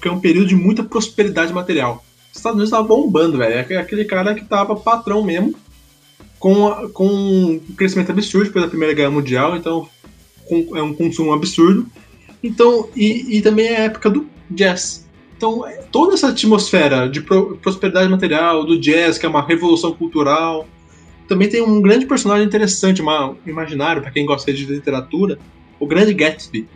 [0.00, 2.04] que é um período de muita prosperidade material.
[2.30, 3.54] Os Estados Unidos estava bombando, velho.
[3.54, 5.54] É aquele cara que tava patrão mesmo,
[6.38, 9.88] com, com um crescimento absurdo depois da Primeira Guerra Mundial, então
[10.44, 11.86] com, é um consumo absurdo.
[12.42, 15.05] Então, e, e também é a época do jazz.
[15.36, 20.66] Então, toda essa atmosfera de pro, prosperidade material, do jazz, que é uma revolução cultural,
[21.28, 25.38] também tem um grande personagem interessante, uma, imaginário, para quem gosta de literatura,
[25.78, 26.66] o Grande Gatsby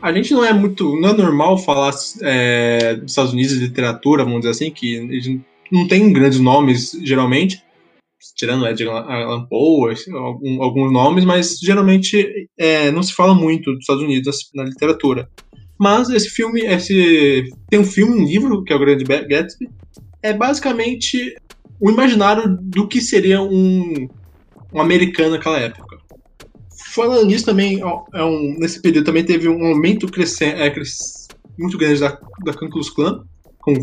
[0.00, 0.98] a gente não é muito.
[1.00, 5.86] Não é normal falar é, dos Estados Unidos de literatura, vamos dizer assim, que não
[5.86, 7.62] tem grandes nomes, geralmente,
[8.36, 9.94] tirando Edgar Allan Poe,
[10.60, 15.28] alguns nomes, mas geralmente é, não se fala muito dos Estados Unidos na literatura.
[15.78, 19.68] Mas esse filme, esse tem um filme, um livro, que é o Grande Gatsby,
[20.22, 21.36] é basicamente
[21.80, 24.08] o imaginário do que seria um,
[24.72, 25.98] um americano naquela época.
[26.92, 27.80] Falando nisso também,
[28.12, 30.74] é um, nesse período também teve um aumento crescente, é,
[31.56, 33.24] muito grande da, da Ku Klux Klan,
[33.60, 33.74] com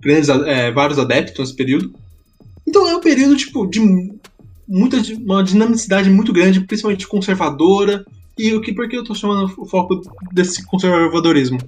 [0.00, 1.94] grandes, é, vários adeptos nesse período.
[2.66, 3.80] Então é um período tipo de
[4.68, 8.04] muita uma dinamicidade muito grande, principalmente conservadora.
[8.38, 10.00] E o que por que eu estou chamando o foco
[10.32, 11.58] desse conservadorismo?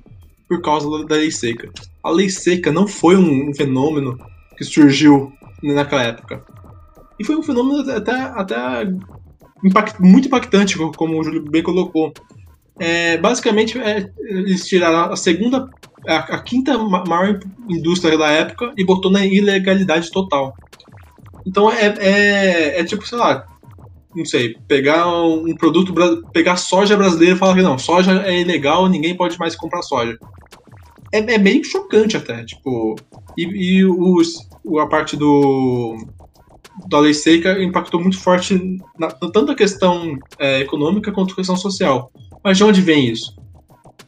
[0.48, 1.70] Por causa da lei seca.
[2.02, 4.18] A lei seca não foi um, um fenômeno
[4.56, 6.44] que surgiu naquela época.
[7.18, 8.56] E foi um fenômeno até, até
[9.64, 12.12] impact, muito impactante, como o Júlio bem colocou.
[12.78, 15.68] É, basicamente, é, eles tiraram a segunda,
[16.06, 20.54] a, a, quinta maior indústria da época e botou na ilegalidade total.
[21.44, 23.46] Então é, é, é tipo, sei lá,
[24.14, 25.94] não sei, pegar um produto,
[26.32, 30.18] pegar soja brasileira e falar que não, soja é ilegal, ninguém pode mais comprar soja.
[31.12, 32.96] É, é meio chocante até, tipo,
[33.36, 34.48] e, e os,
[34.80, 35.96] a parte do
[36.88, 41.56] da lei seca impactou muito forte na, tanto a questão é, econômica quanto a questão
[41.56, 42.10] social.
[42.42, 43.36] Mas de onde vem isso?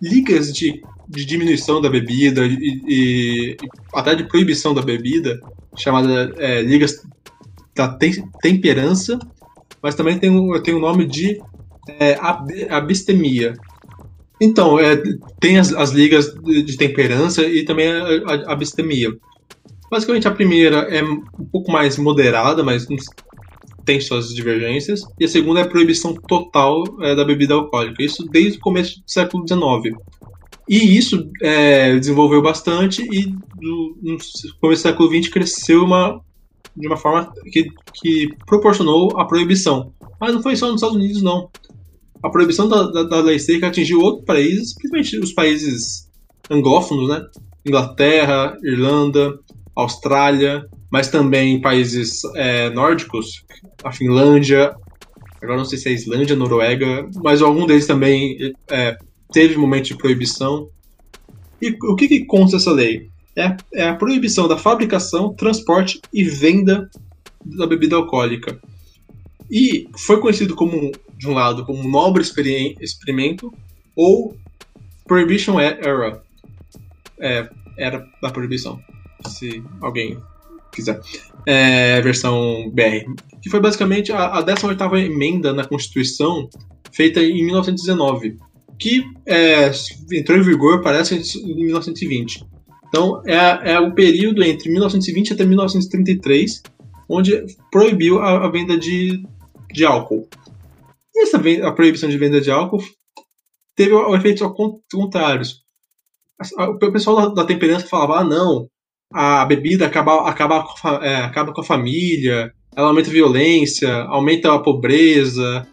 [0.00, 3.56] Ligas de, de diminuição da bebida e, e,
[3.94, 5.38] até de proibição da bebida,
[5.76, 7.02] chamada é, ligas
[7.74, 7.88] da
[8.40, 9.18] temperança,
[9.82, 10.30] mas também tem,
[10.62, 11.40] tem o nome de
[11.98, 13.54] é, ab, abstemia.
[14.40, 15.00] Então, é,
[15.40, 18.04] tem as, as ligas de, de temperança e também a,
[18.46, 19.10] a abstemia.
[19.90, 22.86] Basicamente, a primeira é um pouco mais moderada, mas
[23.84, 25.02] tem suas divergências.
[25.18, 28.02] E a segunda é a proibição total é, da bebida alcoólica.
[28.02, 29.96] Isso desde o começo do século XIX.
[30.68, 33.26] E isso é, desenvolveu bastante e
[33.60, 34.18] no, no
[34.60, 36.20] começo do século XX cresceu uma,
[36.76, 39.92] de uma forma que, que proporcionou a proibição.
[40.20, 41.50] Mas não foi só nos Estados Unidos, não.
[42.22, 46.08] A proibição da, da, da lei seca atingiu outros países, principalmente os países
[46.50, 47.24] anglófonos, né?
[47.66, 49.38] Inglaterra, Irlanda,
[49.74, 53.44] Austrália, mas também países é, nórdicos,
[53.82, 54.74] a Finlândia,
[55.42, 58.36] agora não sei se é Islândia, Noruega, mas algum deles também
[58.70, 58.96] é,
[59.32, 60.68] teve momento de proibição.
[61.60, 63.11] E o que, que consta essa lei?
[63.36, 66.90] É, é a proibição da fabricação, transporte e venda
[67.44, 68.60] da bebida alcoólica.
[69.50, 73.52] E foi conhecido como, de um lado, como nobre experimento
[73.96, 74.36] ou
[75.06, 76.22] Prohibition Era.
[77.20, 78.80] É, era da proibição
[79.28, 80.18] se alguém
[80.72, 81.00] quiser.
[81.46, 83.14] É, versão BR.
[83.40, 86.48] Que foi basicamente a, a 18 emenda na Constituição
[86.92, 88.38] feita em 1919,
[88.78, 89.70] que é,
[90.12, 92.44] entrou em vigor, parece, em 1920.
[92.92, 96.62] Então, é, é o período entre 1920 até 1933,
[97.08, 99.24] onde proibiu a, a venda de,
[99.72, 100.28] de álcool.
[101.14, 102.84] E essa a proibição de venda de álcool
[103.74, 104.46] teve efeitos
[104.92, 105.62] contrários.
[106.58, 108.68] O pessoal da, da temperança falava: ah, não,
[109.10, 110.62] a bebida acaba, acaba,
[111.02, 115.66] é, acaba com a família, ela aumenta a violência, aumenta a pobreza,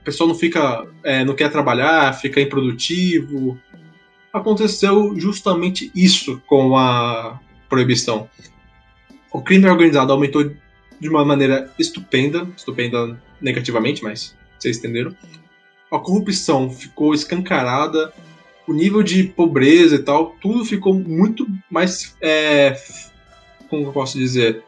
[0.00, 3.58] o pessoal não fica, é, não quer trabalhar, fica improdutivo.
[4.32, 8.28] Aconteceu justamente isso com a proibição.
[9.32, 10.52] O crime organizado aumentou
[11.00, 15.14] de uma maneira estupenda, estupenda negativamente, mas vocês entenderam.
[15.90, 18.12] A corrupção ficou escancarada,
[18.66, 22.80] o nível de pobreza e tal, tudo ficou muito mais, é,
[23.68, 24.62] como eu posso dizer,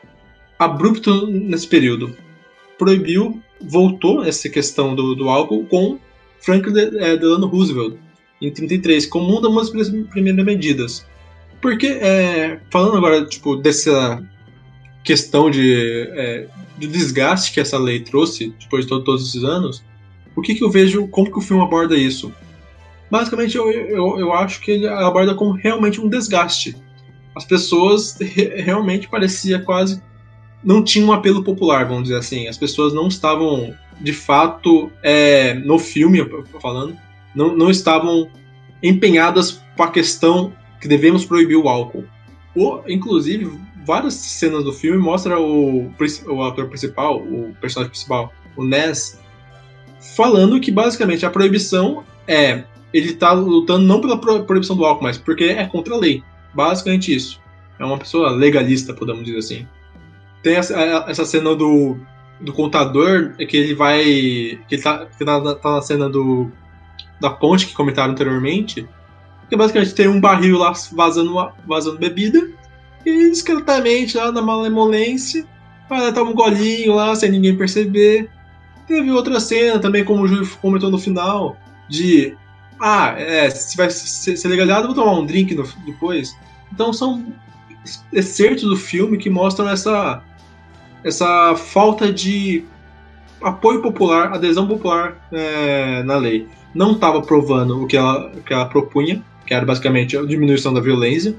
[0.58, 2.16] abrupto nesse período.
[2.76, 5.98] Proibiu, voltou essa questão do, do álcool com
[6.40, 7.96] Franklin é, Delano Roosevelt,
[8.46, 11.06] em 33, como uma das primeiras medidas.
[11.60, 14.22] Porque, é, falando agora, tipo, dessa
[15.04, 19.82] questão de, é, de desgaste que essa lei trouxe, depois de todo, todos esses anos,
[20.34, 22.32] o que, que eu vejo, como que o filme aborda isso?
[23.12, 26.74] basicamente eu, eu, eu acho que ele aborda como realmente um desgaste.
[27.34, 28.16] As pessoas
[28.56, 30.02] realmente parecia quase
[30.64, 32.48] não tinham um apelo popular, vamos dizer assim.
[32.48, 36.20] As pessoas não estavam, de fato, é, no filme,
[36.60, 36.96] falando,
[37.34, 38.28] não, não estavam
[38.82, 42.04] empenhadas para a questão que devemos proibir o álcool.
[42.54, 43.50] Ou, inclusive,
[43.86, 45.94] várias cenas do filme mostram o,
[46.26, 49.18] o ator principal, o personagem principal, o Ness,
[50.16, 55.16] falando que basicamente a proibição é ele tá lutando não pela proibição do álcool, mas
[55.16, 56.22] porque é contra a lei.
[56.52, 57.40] Basicamente isso.
[57.78, 59.66] É uma pessoa legalista, podemos dizer assim.
[60.42, 61.96] Tem essa, cena do,
[62.40, 64.02] do contador, é que ele vai.
[64.68, 66.50] que ele tá, que tá, tá na cena do,
[67.22, 68.86] da ponte que comentaram anteriormente,
[69.48, 72.50] que basicamente tem um barril lá vazando, vazando bebida,
[73.06, 75.46] e discretamente lá na malemolência,
[75.88, 78.28] vai dar um golinho lá sem ninguém perceber.
[78.86, 81.56] Teve outra cena também, como o Júlio comentou no final,
[81.88, 82.36] de
[82.80, 86.36] ah, é, se vai ser, legalizado, vou tomar um drink no, depois.
[86.72, 87.24] Então são
[88.12, 90.22] excertos do filme que mostram essa,
[91.04, 92.64] essa falta de
[93.40, 96.48] apoio popular, adesão popular é, na lei.
[96.74, 100.80] Não estava provando o que ela, que ela propunha, que era basicamente a diminuição da
[100.80, 101.34] violência.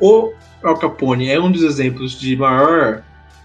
[0.00, 0.32] O
[0.62, 3.02] Al Capone é um dos exemplos de maior,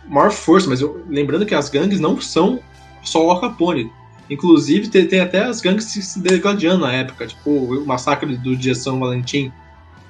[0.08, 2.60] maior força, mas eu, lembrando que as gangues não são
[3.02, 3.92] só o Al Capone.
[4.30, 8.76] Inclusive, tem, tem até as gangues se degladiando na época, tipo o massacre do dia
[8.76, 9.52] São Valentim.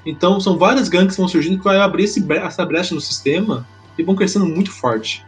[0.06, 3.66] Então, são várias gangues que vão surgindo que vai abrir esse, essa brecha no sistema
[3.98, 5.26] e vão crescendo muito forte.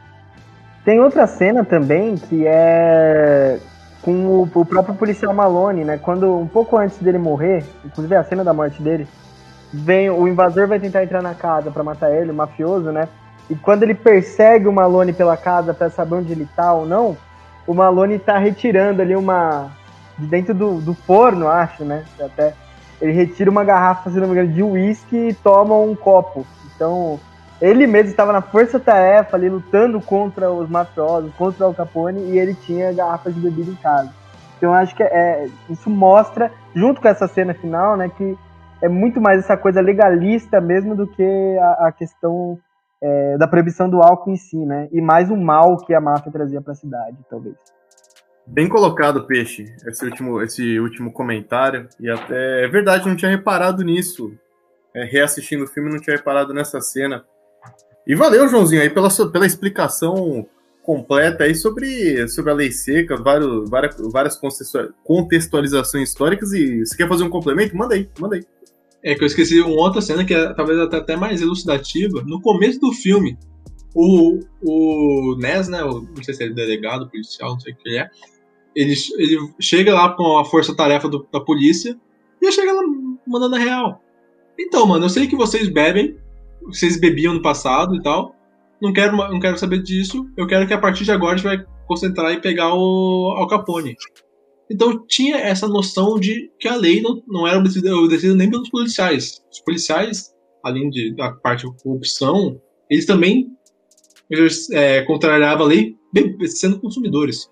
[0.84, 3.60] Tem outra cena também que é
[4.04, 5.98] com o, o, próprio policial Malone, né?
[5.98, 9.08] Quando um pouco antes dele morrer, inclusive a cena da morte dele,
[9.74, 13.08] vem o invasor vai tentar entrar na casa para matar ele, o mafioso, né?
[13.50, 17.18] E quando ele persegue o Malone pela casa para saber onde ele tá ou não,
[17.66, 19.72] o Malone tá retirando ali uma
[20.18, 22.04] de dentro do, do forno, acho, né?
[22.20, 22.54] Até
[23.02, 26.46] ele retira uma garrafa, se não me engano, de uísque e toma um copo.
[26.76, 27.20] Então,
[27.62, 32.54] ele mesmo estava na força-tarefa ali lutando contra os mafiosos, contra o Capone, e ele
[32.54, 34.12] tinha garrafas de bebida em casa.
[34.58, 38.38] Então acho que é, isso mostra, junto com essa cena final, né, que
[38.82, 42.60] é muito mais essa coisa legalista mesmo do que a, a questão
[43.02, 44.88] é, da proibição do álcool em si, né?
[44.92, 47.56] E mais o mal que a máfia trazia para a cidade, talvez.
[48.46, 51.88] Bem colocado, Peixe, esse último, esse último comentário.
[52.00, 54.34] E até é verdade, não tinha reparado nisso.
[54.96, 57.26] É, reassistindo o filme, não tinha reparado nessa cena.
[58.06, 60.46] E valeu, Joãozinho, aí pela, pela explicação
[60.84, 64.40] completa aí sobre, sobre a lei seca, vários, várias, várias
[65.04, 66.52] contextualizações históricas.
[66.52, 67.76] E você quer fazer um complemento?
[67.76, 68.44] Manda aí, manda aí.
[69.02, 72.22] É que eu esqueci uma outra cena que é talvez até mais elucidativa.
[72.26, 73.38] No começo do filme,
[73.94, 75.84] o, o Nes, né?
[75.84, 78.10] O, não sei se é delegado, policial, não sei o que é.
[78.76, 81.98] Ele, ele chega lá com a força-tarefa da polícia
[82.42, 82.82] e chega lá
[83.26, 84.04] mandando a real.
[84.60, 86.18] Então, mano, eu sei que vocês bebem,
[86.66, 88.36] vocês bebiam no passado e tal.
[88.82, 90.28] Não quero, não quero saber disso.
[90.36, 93.48] Eu quero que a partir de agora a gente vai concentrar e pegar o Al
[93.48, 93.96] Capone.
[94.70, 99.42] Então tinha essa noção de que a lei não, não era obedecida, nem pelos policiais.
[99.52, 100.34] Os policiais,
[100.64, 102.60] além de, da parte de corrupção,
[102.90, 103.48] eles também
[104.72, 105.96] é, contrariavam a lei
[106.48, 107.50] sendo consumidores.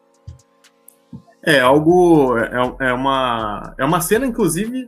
[1.45, 2.37] É algo.
[2.37, 4.87] É, é, uma, é uma cena, inclusive,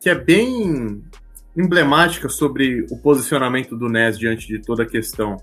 [0.00, 1.02] que é bem
[1.60, 5.36] emblemática sobre o posicionamento do NES diante de toda a questão.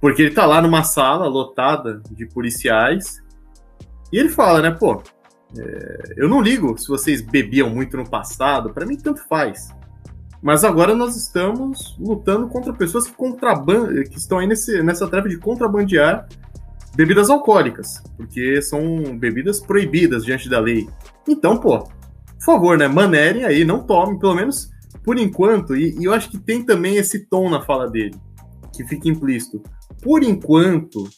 [0.00, 3.22] Porque ele tá lá numa sala lotada de policiais
[4.12, 5.02] e ele fala, né, pô,
[5.56, 9.68] é, eu não ligo se vocês bebiam muito no passado, para mim tanto faz.
[10.42, 13.14] Mas agora nós estamos lutando contra pessoas que,
[14.10, 16.26] que estão aí nesse, nessa tarefa de contrabandear
[16.96, 20.88] bebidas alcoólicas, porque são bebidas proibidas diante da lei.
[21.28, 24.70] Então, pô, por favor, né, manerem aí, não tomem, pelo menos
[25.04, 28.14] por enquanto, e, e eu acho que tem também esse tom na fala dele,
[28.74, 29.62] que fica implícito.
[30.02, 31.08] Por enquanto,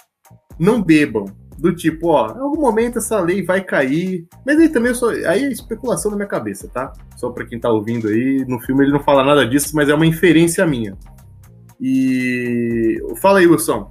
[0.59, 1.27] não bebam.
[1.57, 4.27] Do tipo, ó, em algum momento essa lei vai cair.
[4.45, 5.11] Mas aí também só.
[5.11, 6.93] Aí é especulação na minha cabeça, tá?
[7.17, 8.45] Só pra quem tá ouvindo aí.
[8.49, 10.97] No filme ele não fala nada disso, mas é uma inferência minha.
[11.81, 13.01] E.
[13.23, 13.89] Fala aí, Wilson.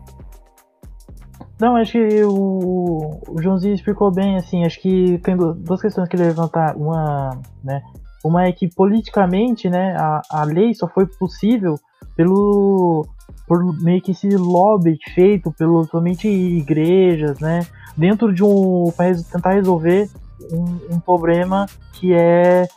[1.59, 6.15] Não, acho que o, o Joãozinho explicou bem, assim, acho que tem duas questões que
[6.17, 6.75] ele levantar.
[6.75, 7.81] Uma, né,
[8.23, 11.75] uma é que politicamente, né, a, a lei só foi possível
[12.15, 13.05] pelo
[13.47, 17.65] por meio que esse lobby feito pelo somente igrejas, né,
[17.97, 20.09] dentro de um para tentar resolver
[20.51, 22.67] um, um, problema que é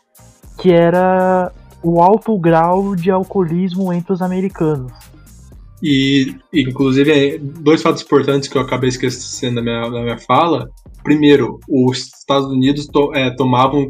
[0.58, 4.92] que era o alto grau de alcoolismo entre os americanos.
[5.82, 10.68] E, inclusive, dois fatos importantes que eu acabei esquecendo da minha, da minha fala.
[11.04, 13.88] Primeiro, os Estados Unidos to, é, tomavam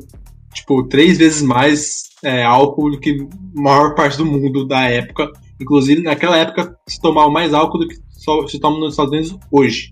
[0.57, 3.27] tipo, três vezes mais é, álcool do que
[3.57, 5.31] a maior parte do mundo da época.
[5.61, 7.97] Inclusive, naquela época, se tomava mais álcool do que
[8.49, 9.91] se toma nos Estados Unidos hoje.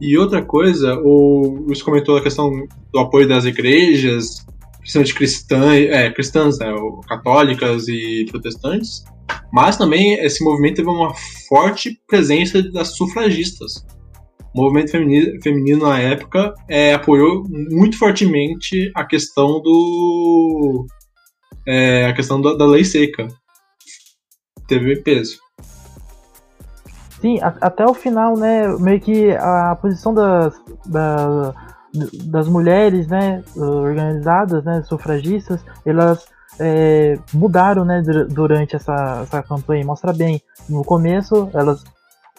[0.00, 2.50] E outra coisa, o Luiz comentou a questão
[2.92, 4.46] do apoio das igrejas,
[4.78, 6.72] principalmente cristã, é, cristãs, né,
[7.08, 9.04] católicas e protestantes,
[9.52, 11.12] mas também esse movimento teve uma
[11.48, 13.84] forte presença das sufragistas
[14.54, 20.86] o movimento feminino, feminino na época é, apoiou muito fortemente a questão do
[21.66, 23.28] é, a questão da, da, lei seca
[24.66, 25.38] teve peso
[27.20, 30.54] sim a, até o final né meio que a posição das,
[30.86, 31.54] da,
[32.24, 36.26] das mulheres, né, organizadas, né, sufragistas, elas
[36.60, 39.84] é, mudaram, né, durante essa, essa campanha.
[39.84, 41.82] Mostra bem, no começo elas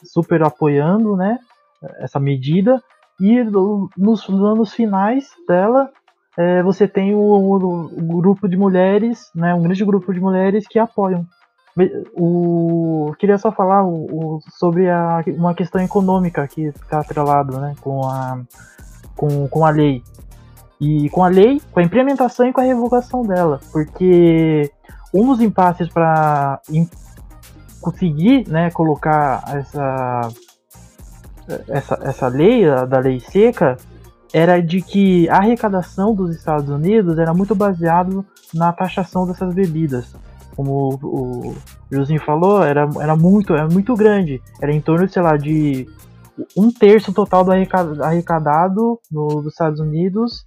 [0.04, 1.40] super apoiando, né,
[2.00, 2.82] essa medida
[3.20, 3.44] e
[3.98, 5.90] nos anos finais dela
[6.38, 10.66] é, você tem o, o, o, grupo de mulheres, né, um grande grupo de mulheres
[10.68, 11.26] que apoiam.
[12.16, 18.08] O, queria só falar o, sobre a, uma questão econômica que está atrelado né, com,
[18.08, 18.42] a,
[19.16, 20.02] com, com a lei.
[20.80, 23.60] E com a lei, com a implementação e com a revogação dela.
[23.74, 24.72] Porque
[25.14, 26.62] um dos impasses para
[27.82, 30.30] conseguir né, colocar essa,
[31.68, 33.78] essa, essa lei, da lei seca,
[34.34, 40.16] era de que a arrecadação dos Estados Unidos era muito baseado na taxação dessas bebidas.
[40.56, 41.56] Como o,
[41.92, 44.42] Josinho falou, era, era, muito, era muito grande.
[44.62, 45.88] Era em torno, sei lá, de
[46.56, 50.44] um terço total do arrecadado no, dos Estados Unidos,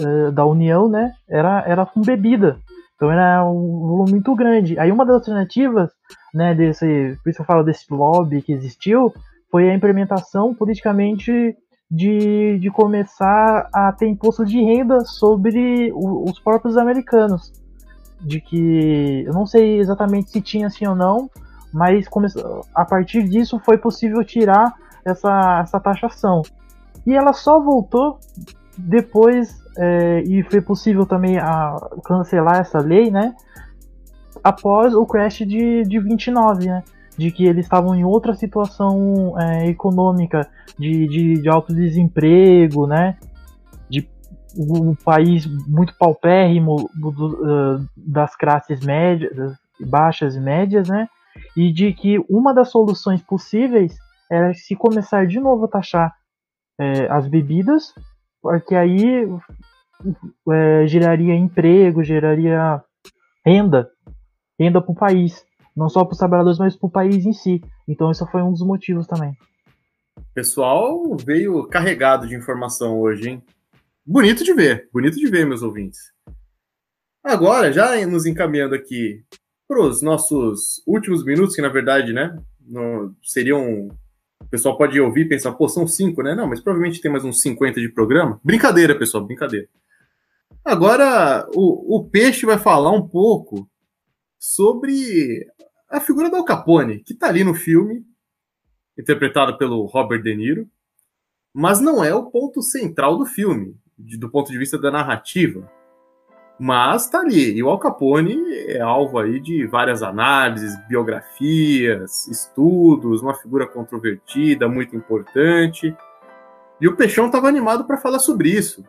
[0.00, 1.12] uh, da União, né?
[1.28, 2.58] Era, era com bebida.
[2.94, 4.78] Então era um volume muito grande.
[4.78, 5.90] Aí uma das alternativas,
[6.32, 9.12] né, desse, por isso eu falo desse lobby que existiu,
[9.50, 11.56] foi a implementação politicamente
[11.90, 17.52] de, de começar a ter imposto de renda sobre o, os próprios americanos.
[18.20, 21.30] De que eu não sei exatamente se tinha assim ou não,
[21.72, 22.06] mas
[22.74, 24.74] a partir disso foi possível tirar
[25.04, 26.42] essa, essa taxação.
[27.06, 28.18] E ela só voltou
[28.76, 33.34] depois, é, e foi possível também a, cancelar essa lei, né?
[34.42, 36.82] Após o crash de, de 29, né?
[37.16, 40.48] De que eles estavam em outra situação é, econômica,
[40.78, 43.16] de, de, de, alto desemprego, né?
[43.88, 44.08] De
[44.56, 51.08] um país muito paupérrimo do, das classes médias, baixas e médias, né?
[51.56, 53.96] E de que uma das soluções possíveis
[54.30, 56.14] era se começar de novo a taxar
[56.78, 57.94] é, as bebidas,
[58.42, 59.28] porque aí
[60.50, 62.82] é, geraria emprego, geraria
[63.44, 63.88] renda,
[64.58, 65.44] renda para o país.
[65.76, 67.60] Não só para os trabalhadores, mas para o país em si.
[67.86, 69.36] Então, isso foi um dos motivos também.
[70.16, 73.42] O pessoal veio carregado de informação hoje, hein?
[74.04, 75.98] Bonito de ver, bonito de ver, meus ouvintes.
[77.22, 79.24] Agora, já nos encaminhando aqui
[79.66, 83.88] para os nossos últimos minutos, que na verdade, né, no, seriam.
[84.40, 86.34] O pessoal pode ouvir e pensar, pô, são cinco, né?
[86.34, 88.38] Não, mas provavelmente tem mais uns 50 de programa.
[88.44, 89.66] Brincadeira, pessoal, brincadeira.
[90.64, 93.68] Agora, o, o Peixe vai falar um pouco
[94.38, 95.46] sobre
[95.88, 98.04] a figura do Al Capone, que está ali no filme,
[98.98, 100.68] interpretado pelo Robert De Niro,
[101.54, 105.70] mas não é o ponto central do filme, do ponto de vista da narrativa.
[106.58, 107.52] Mas está ali.
[107.56, 114.68] E o Al Capone é alvo aí de várias análises, biografias, estudos, uma figura controvertida,
[114.68, 115.94] muito importante.
[116.80, 118.84] E o Peixão estava animado para falar sobre isso.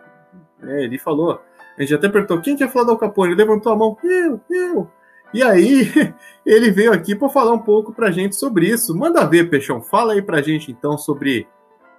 [0.61, 1.41] É, ele falou.
[1.77, 3.31] A gente até perguntou quem quer falar do Al Capone.
[3.31, 3.97] Ele levantou a mão.
[4.03, 4.91] Eu, eu.
[5.33, 5.91] E aí,
[6.45, 8.97] ele veio aqui para falar um pouco para a gente sobre isso.
[8.97, 9.81] Manda ver, Peixão.
[9.81, 11.47] Fala aí para a gente então sobre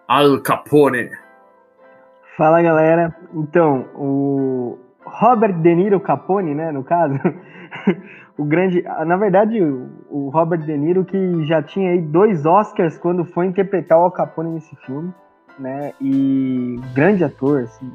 [0.06, 1.10] Al Capone.
[2.36, 3.14] Fala, galera.
[3.34, 7.14] Então, o Robert De Niro Capone, né, no caso,
[8.38, 13.24] o grande, na verdade, o Robert De Niro que já tinha aí dois Oscars quando
[13.24, 15.12] foi interpretar o Al Capone nesse filme,
[15.58, 15.92] né?
[16.00, 17.92] E grande ator, assim,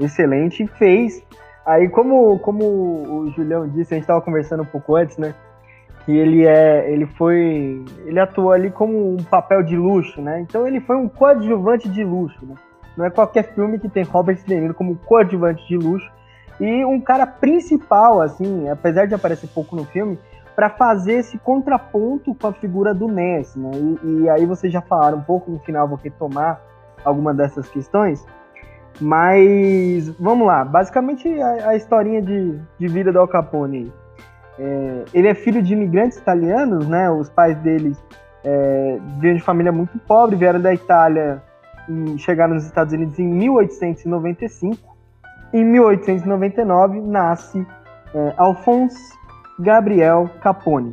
[0.00, 1.22] excelente, fez
[1.64, 5.34] Aí, como, como o Julião disse, a gente estava conversando um pouco antes, né?
[6.04, 10.40] Que ele é, ele foi, ele atuou ali como um papel de luxo, né?
[10.40, 12.54] Então ele foi um coadjuvante de luxo, né?
[12.96, 16.10] Não é qualquer filme que tem Robert De Niro como coadjuvante de luxo
[16.60, 20.18] e um cara principal, assim, apesar de aparecer pouco no filme,
[20.54, 23.70] para fazer esse contraponto com a figura do Ness, né?
[23.74, 26.60] E, e aí vocês já falaram um pouco no final, vou retomar
[27.04, 28.24] alguma dessas questões.
[29.00, 33.92] Mas vamos lá, basicamente a, a historinha de, de vida do Al Capone.
[34.58, 37.10] É, ele é filho de imigrantes italianos, né?
[37.10, 37.96] Os pais dele
[38.44, 41.42] é, vieram de família muito pobre, vieram da Itália
[41.88, 44.76] e chegaram nos Estados Unidos em 1895.
[45.52, 47.66] Em 1899 nasce
[48.14, 49.12] é, Alphonse
[49.58, 50.92] Gabriel Capone,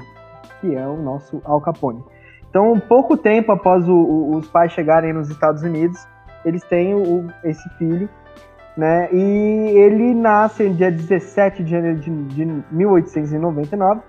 [0.60, 2.04] que é o nosso Al Capone.
[2.50, 6.08] Então, pouco tempo após o, o, os pais chegarem nos Estados Unidos,
[6.46, 8.10] eles têm o, esse filho,
[8.78, 9.10] né?
[9.12, 14.02] E ele nasce no dia 17 de janeiro de, de 1899,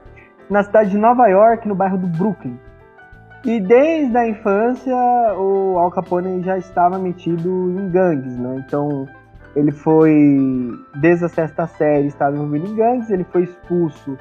[0.49, 2.59] na cidade de Nova York, no bairro do Brooklyn.
[3.45, 4.95] E desde a infância,
[5.39, 8.63] o Al Capone já estava metido em gangues, né?
[8.67, 9.09] Então,
[9.57, 10.71] ele foi,
[11.01, 14.19] desde a sexta série, estava envolvido em gangues, ele foi expulso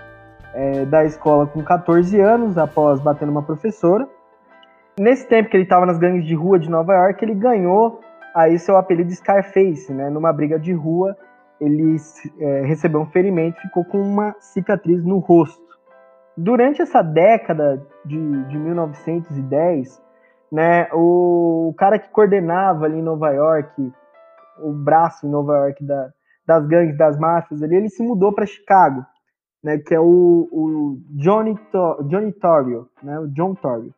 [0.53, 4.07] é, da escola com 14 anos, após bater numa professora
[4.99, 8.01] nesse tempo que ele estava nas gangues de rua de Nova York, ele ganhou
[8.35, 10.09] aí seu apelido Scarface, né?
[10.09, 11.15] Numa briga de rua,
[11.59, 11.95] ele
[12.39, 15.69] é, recebeu um ferimento e ficou com uma cicatriz no rosto.
[16.35, 20.01] Durante essa década de, de 1910,
[20.51, 23.91] né, o, o, cara que coordenava ali em Nova York,
[24.61, 26.09] o braço em Nova York da,
[26.45, 29.05] das gangues, das máfias ali, ele se mudou para Chicago,
[29.63, 31.57] né, que é o, o Johnny,
[32.07, 33.93] Johnny Torrio, né, o John Torrio.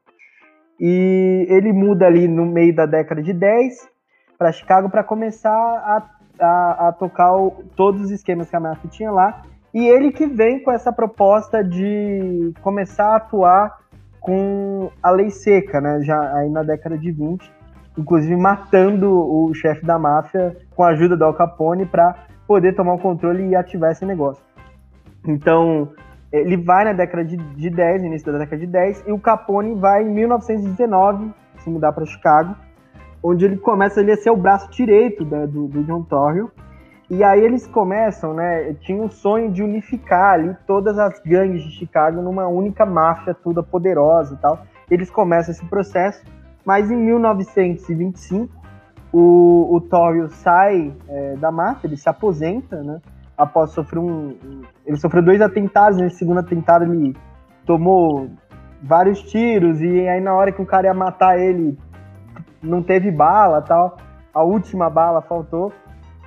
[0.83, 3.87] E ele muda ali no meio da década de 10
[4.35, 6.03] para Chicago para começar a,
[6.39, 9.43] a, a tocar o, todos os esquemas que a máfia tinha lá.
[9.71, 13.77] E ele que vem com essa proposta de começar a atuar
[14.19, 16.01] com a lei seca, né?
[16.01, 17.51] Já aí na década de 20,
[17.95, 22.15] inclusive matando o chefe da máfia com a ajuda do Al Capone para
[22.47, 24.43] poder tomar o controle e ativar esse negócio.
[25.27, 25.89] Então,
[26.31, 29.75] ele vai na década de, de 10, início da década de 10, e o Capone
[29.75, 32.55] vai em 1919 se mudar para Chicago,
[33.21, 36.51] onde ele começa ali a ser o braço direito do, do John Torrio.
[37.09, 38.73] E aí eles começam, né?
[38.79, 43.61] Tinha o sonho de unificar ali todas as gangues de Chicago numa única máfia toda
[43.61, 44.65] poderosa e tal.
[44.89, 46.23] Eles começam esse processo,
[46.65, 48.49] mas em 1925
[49.11, 53.01] o, o Torrio sai é, da máfia, ele se aposenta, né?
[53.41, 54.37] Após sofrer um.
[54.85, 57.15] Ele sofreu dois atentados, nesse segundo atentado ele
[57.65, 58.29] tomou
[58.83, 61.77] vários tiros, e aí na hora que o cara ia matar ele,
[62.61, 63.97] não teve bala tal.
[64.33, 65.73] A última bala faltou.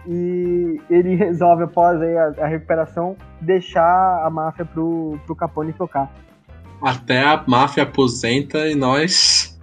[0.06, 6.10] E ele resolve, após aí a, a recuperação, deixar a máfia pro, pro Capone tocar.
[6.82, 9.58] Até a máfia aposenta e nós.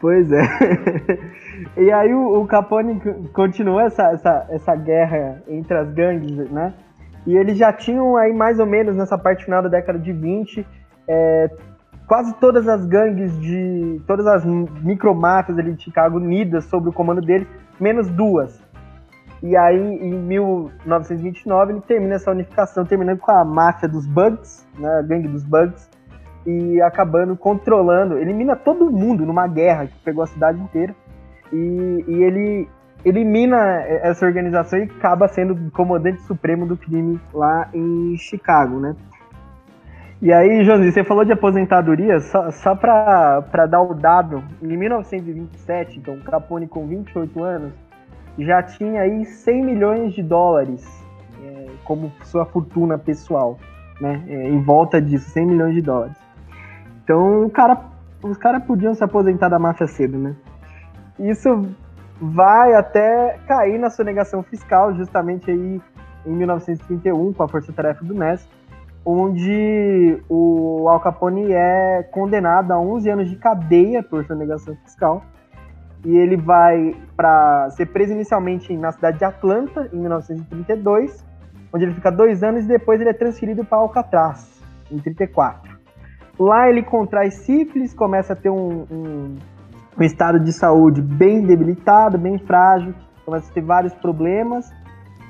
[0.00, 0.42] Pois é.
[1.76, 3.00] E aí o, o Capone
[3.32, 6.74] continua essa, essa, essa guerra entre as gangues, né?
[7.26, 10.66] E eles já tinham aí mais ou menos nessa parte final da década de 20,
[11.08, 11.50] é,
[12.06, 14.00] quase todas as gangues de.
[14.06, 17.48] todas as micromáfias ali de Chicago unidas sob o comando deles,
[17.80, 18.64] menos duas.
[19.42, 24.88] E aí, em 1929, ele termina essa unificação, terminando com a máfia dos Bugs, né,
[24.98, 25.90] a gangue dos Bugs,
[26.46, 30.94] e acabando controlando, elimina todo mundo numa guerra que pegou a cidade inteira
[31.52, 32.68] e, e ele
[33.04, 33.56] elimina
[34.02, 38.96] essa organização e acaba sendo comandante supremo do crime lá em Chicago, né?
[40.20, 45.98] E aí, Josi, você falou de aposentadoria, só, só para dar o dado, em 1927,
[45.98, 47.72] então Capone com 28 anos,
[48.38, 50.84] já tinha aí 100 milhões de dólares
[51.42, 53.58] é, como sua fortuna pessoal,
[54.00, 54.24] né?
[54.26, 56.16] É, em volta disso, 100 milhões de dólares.
[57.04, 57.78] Então, o cara,
[58.22, 60.34] os caras podiam se aposentar da máfia cedo, né?
[61.18, 61.68] Isso
[62.20, 65.80] vai até cair na sonegação fiscal, justamente aí
[66.24, 68.48] em 1931, com a Força Tarefa do MES,
[69.04, 75.22] onde o Al Capone é condenado a 11 anos de cadeia por sonegação fiscal.
[76.04, 81.24] E ele vai para ser preso inicialmente na cidade de Atlanta, em 1932,
[81.72, 85.76] onde ele fica dois anos e depois ele é transferido para Alcatraz, em 34.
[86.38, 89.36] Lá ele contrai sífilis, começa a ter um, um
[89.98, 92.94] um estado de saúde bem debilitado, bem frágil,
[93.24, 94.70] começa a ter vários problemas.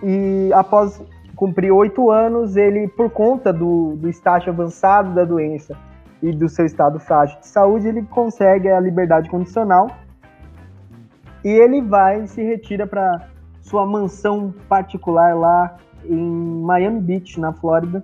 [0.02, 1.02] E após
[1.34, 5.76] cumprir oito anos, ele, por conta do, do estágio avançado da doença
[6.22, 9.88] e do seu estado frágil de saúde, ele consegue a liberdade condicional
[11.44, 13.28] e ele vai e se retira para
[13.60, 18.02] sua mansão particular lá em Miami Beach, na Flórida,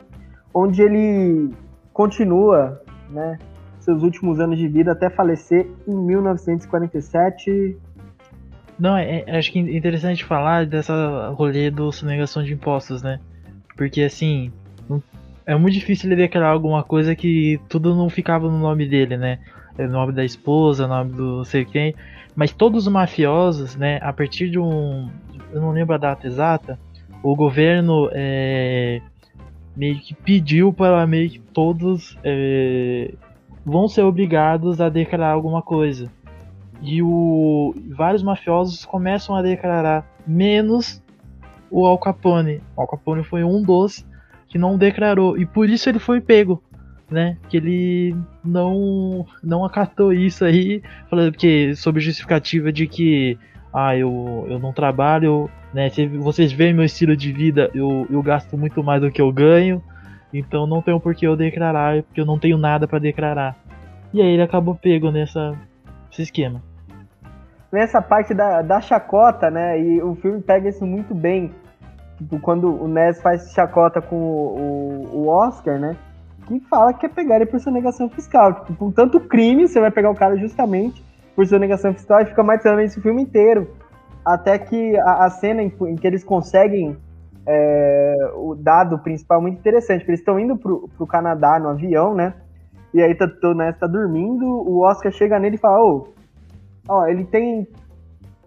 [0.55, 1.53] onde ele
[1.93, 3.39] continua, né,
[3.83, 7.77] seus últimos anos de vida até falecer em 1947.
[8.79, 13.21] Não, é, é, acho que é interessante falar dessa rolê do sonegação de impostos, né?
[13.77, 14.53] Porque assim,
[15.47, 19.39] é muito difícil ele declarar alguma coisa que tudo não ficava no nome dele, né?
[19.77, 21.95] É o nome da esposa, nome do sei quem.
[22.35, 23.99] Mas todos os mafiosos, né?
[24.03, 25.09] A partir de um.
[25.53, 26.79] Eu não lembro a data exata.
[27.23, 29.01] O governo é,
[29.77, 33.13] meio que pediu para meio que todos é,
[33.65, 36.11] vão ser obrigados a declarar alguma coisa.
[36.81, 41.03] E o vários mafiosos começam a declarar, menos
[41.71, 42.61] o Al Capone.
[42.77, 44.05] O Al Capone foi um dos
[44.49, 46.63] que não declarou e por isso ele foi pego,
[47.11, 47.39] né?
[47.49, 53.39] Que ele não não acatou isso aí, falando que sob justificativa de que
[53.73, 55.89] ah, eu, eu não trabalho, né?
[55.89, 59.33] Se vocês veem meu estilo de vida, eu, eu gasto muito mais do que eu
[59.33, 59.83] ganho.
[60.33, 63.57] Então não tem por que eu declarar, porque eu não tenho nada para declarar.
[64.13, 65.55] E aí ele acabou pego nessa
[66.11, 66.63] esse esquema.
[67.73, 69.81] Nessa parte da, da chacota, né?
[69.81, 71.53] E o filme pega isso muito bem.
[72.19, 75.97] Tipo, quando o Ness faz chacota com o, o, o Oscar, né?
[76.47, 78.55] Que fala que quer pegar ele por sonegação fiscal.
[78.55, 81.03] Tipo, com tanto crime, você vai pegar o cara justamente
[81.35, 83.71] por sonegação fiscal e fica matando esse filme inteiro.
[84.25, 86.97] até que a, a cena em, em, que eles conseguem
[87.47, 91.69] é, o dado principal é muito interessante, porque eles estão indo pro, pro Canadá no
[91.69, 92.35] avião, né?
[92.95, 96.09] E aí tá, tô, né, tá dormindo, o Oscar chega nele e fala, ô,
[96.89, 97.67] ó, ele tem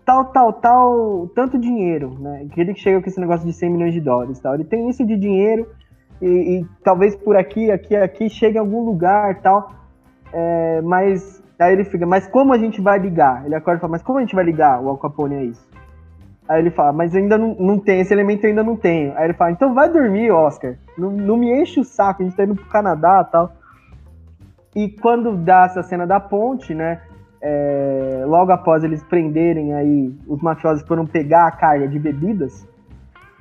[0.05, 2.47] tal, tal, tal, tanto dinheiro, né?
[2.51, 4.53] Que ele chega com esse negócio de 100 milhões de dólares tal.
[4.53, 5.67] Ele tem isso de dinheiro
[6.21, 9.71] e, e talvez por aqui, aqui, aqui chegue em algum lugar tal.
[10.31, 13.45] É, mas aí ele fica, mas como a gente vai ligar?
[13.45, 15.74] Ele acorda e fala, mas como a gente vai ligar o Al Capone a isso?
[16.47, 19.17] Aí ele fala, mas ainda não, não tem, esse elemento eu ainda não tenho.
[19.17, 20.75] Aí ele fala, então vai dormir, Oscar.
[20.97, 23.51] Não, não me enche o saco, a gente tá indo pro Canadá e tal.
[24.75, 27.01] E quando dá essa cena da ponte, né?
[27.41, 32.67] É, logo após eles prenderem aí, os mafiosos foram pegar a carga de bebidas.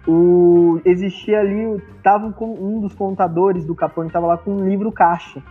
[0.07, 4.93] O, existia ali, tava com um dos contadores do Capone estava lá com um livro
[4.93, 5.43] caixa,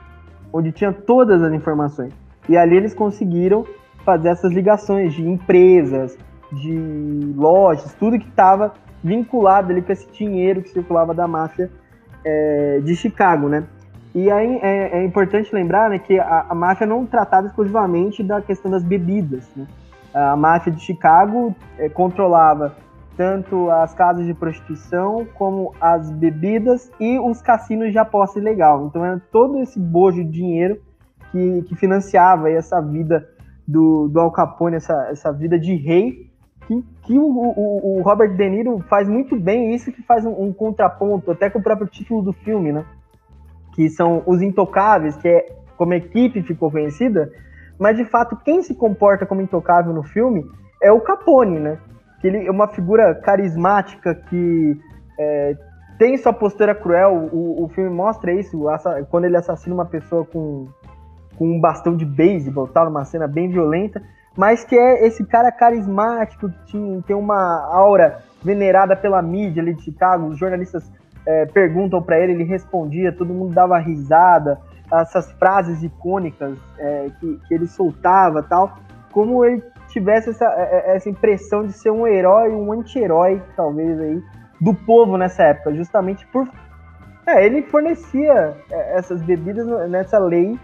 [0.52, 2.14] onde tinha todas as informações.
[2.48, 3.66] E ali eles conseguiram
[4.06, 6.18] fazer essas ligações de empresas,
[6.54, 8.74] de lojas, tudo que estava
[9.04, 11.70] vinculado ali com esse dinheiro que circulava da máfia
[12.24, 13.66] é, de Chicago, né?
[14.16, 18.42] E aí é, é importante lembrar né, que a, a, máfia não tratava exclusivamente da
[18.42, 19.50] questão das bebidas.
[19.56, 19.66] Né?
[20.14, 22.76] A máfia de Chicago é, controlava
[23.18, 28.86] tanto as casas de prostituição como as bebidas e os cassinos de aposta ilegal.
[28.86, 30.80] Então era todo esse bojo de dinheiro
[31.32, 33.28] que, que financiava essa vida
[33.68, 36.30] do, do Al Capone, essa, essa vida de rei,
[36.68, 40.32] que, que o, o, o, Robert De Niro faz muito bem isso que faz um,
[40.32, 42.86] um, contraponto até com o próprio título do filme, né?
[43.74, 45.46] Que são os intocáveis, que é
[45.78, 47.32] como a equipe ficou conhecida,
[47.80, 50.46] mas de fato quem se comporta como intocável no filme
[50.82, 51.78] é o Capone, né?
[52.22, 54.78] Que ele é uma figura carismática que
[55.20, 55.58] é,
[55.98, 57.30] tem sua postura cruel.
[57.32, 58.66] O, o filme mostra isso
[59.10, 60.68] quando ele assassina uma pessoa com,
[61.38, 64.02] com um bastão de beisebol, tal, uma cena bem violenta
[64.36, 69.74] mas que é esse cara carismático, que tinha, tem uma aura venerada pela mídia ali
[69.74, 70.92] de Chicago, os jornalistas
[71.26, 74.60] é, perguntam para ele, ele respondia, todo mundo dava risada,
[74.92, 78.78] essas frases icônicas é, que, que, ele soltava tal,
[79.12, 84.00] como ele tivesse essa, é, é, essa impressão de ser um herói, um anti-herói, talvez
[84.00, 84.22] aí,
[84.60, 86.48] do povo nessa época, justamente por.
[87.26, 90.60] É, ele fornecia é, essas bebidas nessa lei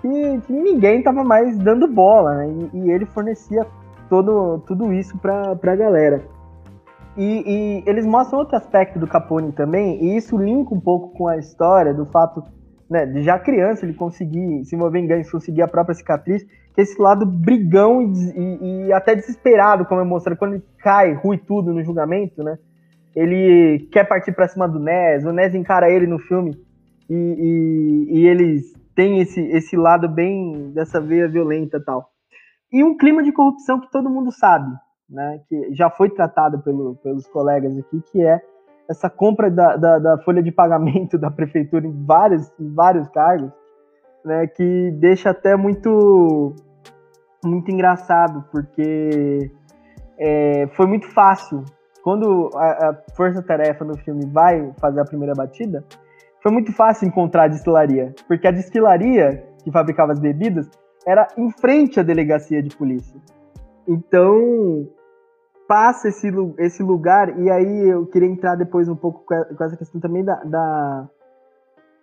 [0.00, 2.68] que, que ninguém tava mais dando bola, né?
[2.72, 3.66] E, e ele fornecia
[4.08, 6.22] todo, tudo isso pra, pra galera.
[7.16, 11.26] E, e, eles mostram outro aspecto do Capone também, e isso linka um pouco com
[11.26, 12.42] a história do fato
[12.88, 16.80] né, de já criança ele conseguir se envolver em gangues, conseguir a própria cicatriz, que
[16.80, 21.12] é esse lado brigão e, e, e, até desesperado, como é mostrado, quando ele cai,
[21.12, 22.56] rui tudo no julgamento, né?
[23.14, 26.56] Ele quer partir para cima do Nes, o Nes encara ele no filme
[27.10, 32.10] e, e eles tem esse, esse lado bem dessa veia violenta tal.
[32.72, 34.74] E um clima de corrupção que todo mundo sabe,
[35.08, 38.42] né, que já foi tratado pelo, pelos colegas aqui, que é
[38.90, 43.52] essa compra da, da, da, folha de pagamento da prefeitura em vários, em vários cargos,
[44.24, 46.56] né, que deixa até muito,
[47.44, 49.48] muito engraçado, porque
[50.18, 51.64] é, foi muito fácil.
[52.02, 55.84] Quando a, a força-tarefa no filme vai fazer a primeira batida,
[56.48, 60.66] foi muito fácil encontrar a destilaria, porque a destilaria que fabricava as bebidas
[61.06, 63.20] era em frente à delegacia de polícia.
[63.86, 64.88] Então,
[65.68, 70.00] passa esse, esse lugar, e aí eu queria entrar depois um pouco com essa questão
[70.00, 71.08] também da, da,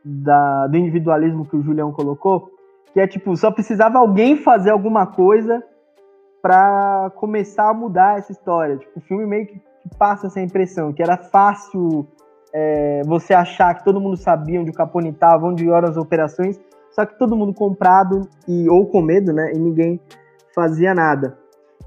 [0.04, 2.52] da, do individualismo que o Julião colocou,
[2.94, 5.64] que é tipo, só precisava alguém fazer alguma coisa
[6.40, 8.78] para começar a mudar essa história.
[8.78, 9.60] Tipo, o filme meio que
[9.98, 12.08] passa essa impressão, que era fácil
[12.58, 16.58] é, você achar que todo mundo sabia onde o Capone estava, onde eram as operações,
[16.90, 19.52] só que todo mundo comprado e ou com medo, né?
[19.54, 20.00] E ninguém
[20.56, 21.38] fazia nada.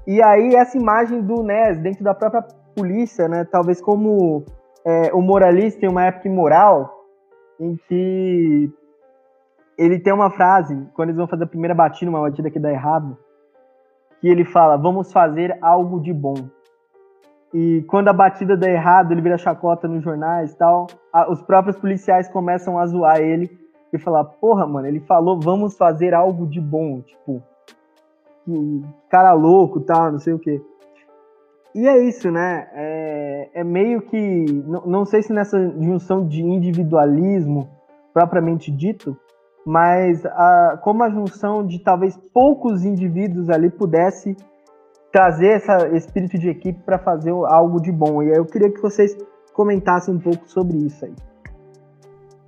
[0.05, 2.45] E aí essa imagem do Nes dentro da própria
[2.75, 3.43] polícia, né?
[3.45, 4.45] Talvez como
[4.85, 7.03] é, o moralista em uma época imoral,
[7.59, 8.71] em que
[9.75, 12.71] ele tem uma frase quando eles vão fazer a primeira batida, uma batida que dá
[12.71, 13.17] errado,
[14.21, 16.35] que ele fala: "Vamos fazer algo de bom".
[17.53, 20.87] E quando a batida dá errado, ele vira chacota nos jornais e tal.
[21.29, 23.49] os próprios policiais começam a zoar ele
[23.91, 27.01] e falar: Porra, mano, ele falou, vamos fazer algo de bom.
[27.01, 27.41] Tipo,
[29.09, 30.61] cara louco tal, não sei o quê.
[31.73, 32.67] E é isso, né?
[32.73, 34.45] É, é meio que.
[34.65, 37.69] Não, não sei se nessa junção de individualismo
[38.13, 39.15] propriamente dito,
[39.65, 44.35] mas a, como a junção de talvez poucos indivíduos ali pudesse
[45.11, 48.21] trazer essa, espírito de equipe para fazer algo de bom.
[48.23, 49.17] E aí eu queria que vocês
[49.53, 51.13] comentassem um pouco sobre isso aí.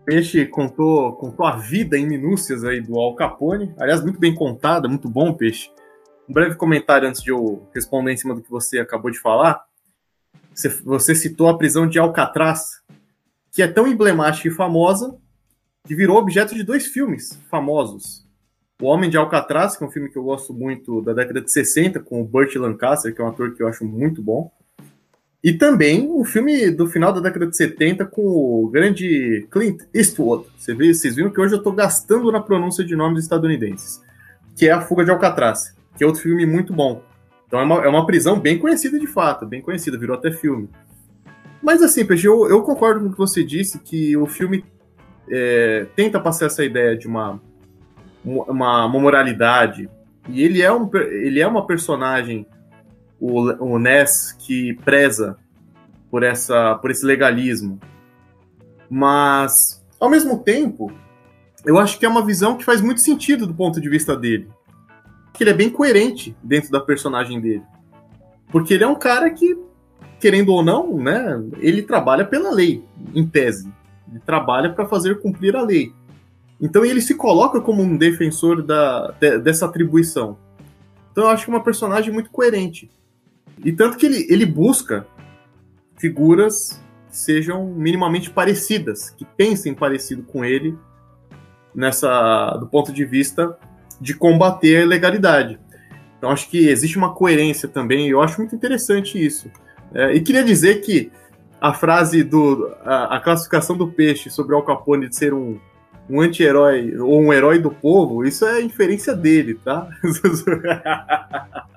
[0.06, 3.74] Peixe contou, contou a vida em minúcias aí do Al Capone.
[3.80, 5.70] Aliás, muito bem contada, muito bom, Peixe.
[6.28, 9.64] um breve comentário antes de eu responder em cima do que você acabou de falar.
[10.54, 12.82] Você, você citou a prisão de Alcatraz,
[13.52, 15.16] que é tão emblemática e famosa
[15.86, 18.21] que virou objeto de dois filmes famosos.
[18.82, 21.52] O Homem de Alcatraz, que é um filme que eu gosto muito da década de
[21.52, 24.52] 60, com o Burt Lancaster, que é um ator que eu acho muito bom.
[25.44, 30.46] E também o filme do final da década de 70 com o grande Clint Eastwood.
[30.58, 34.02] Você vê, vocês viram que hoje eu estou gastando na pronúncia de nomes estadunidenses.
[34.56, 37.04] Que é A Fuga de Alcatraz, que é outro filme muito bom.
[37.46, 40.68] Então é uma, é uma prisão bem conhecida de fato, bem conhecida, virou até filme.
[41.62, 44.66] Mas assim, PG, eu, eu concordo com o que você disse, que o filme
[45.30, 47.40] é, tenta passar essa ideia de uma,
[48.24, 49.90] uma, uma, moralidade.
[50.30, 52.46] E ele é, um, ele é uma personagem
[53.20, 53.42] o,
[53.74, 55.38] o Ness que preza
[56.10, 57.80] por, essa, por esse legalismo.
[58.90, 60.92] Mas, ao mesmo tempo,
[61.66, 64.50] eu acho que é uma visão que faz muito sentido do ponto de vista dele.
[65.34, 67.64] Que ele é bem coerente dentro da personagem dele.
[68.52, 69.58] Porque ele é um cara que,
[70.20, 72.84] querendo ou não, né, ele trabalha pela lei,
[73.16, 73.72] em tese.
[74.10, 75.94] Ele trabalha para fazer cumprir a lei.
[76.62, 80.38] Então ele se coloca como um defensor da, de, dessa atribuição.
[81.12, 82.90] Então eu acho que é uma personagem muito coerente.
[83.64, 85.06] E tanto que ele, ele busca
[85.98, 90.78] figuras que sejam minimamente parecidas, que pensem parecido com ele
[91.74, 93.58] nessa do ponto de vista
[94.00, 95.60] de combater a ilegalidade.
[96.18, 99.50] Então acho que existe uma coerência também, e eu acho muito interessante isso.
[99.94, 101.12] É, e queria dizer que
[101.60, 105.60] a frase do a, a, classificação do peixe sobre Al Capone de ser um,
[106.12, 109.88] um anti-herói ou um herói do povo, isso é inferência dele, tá?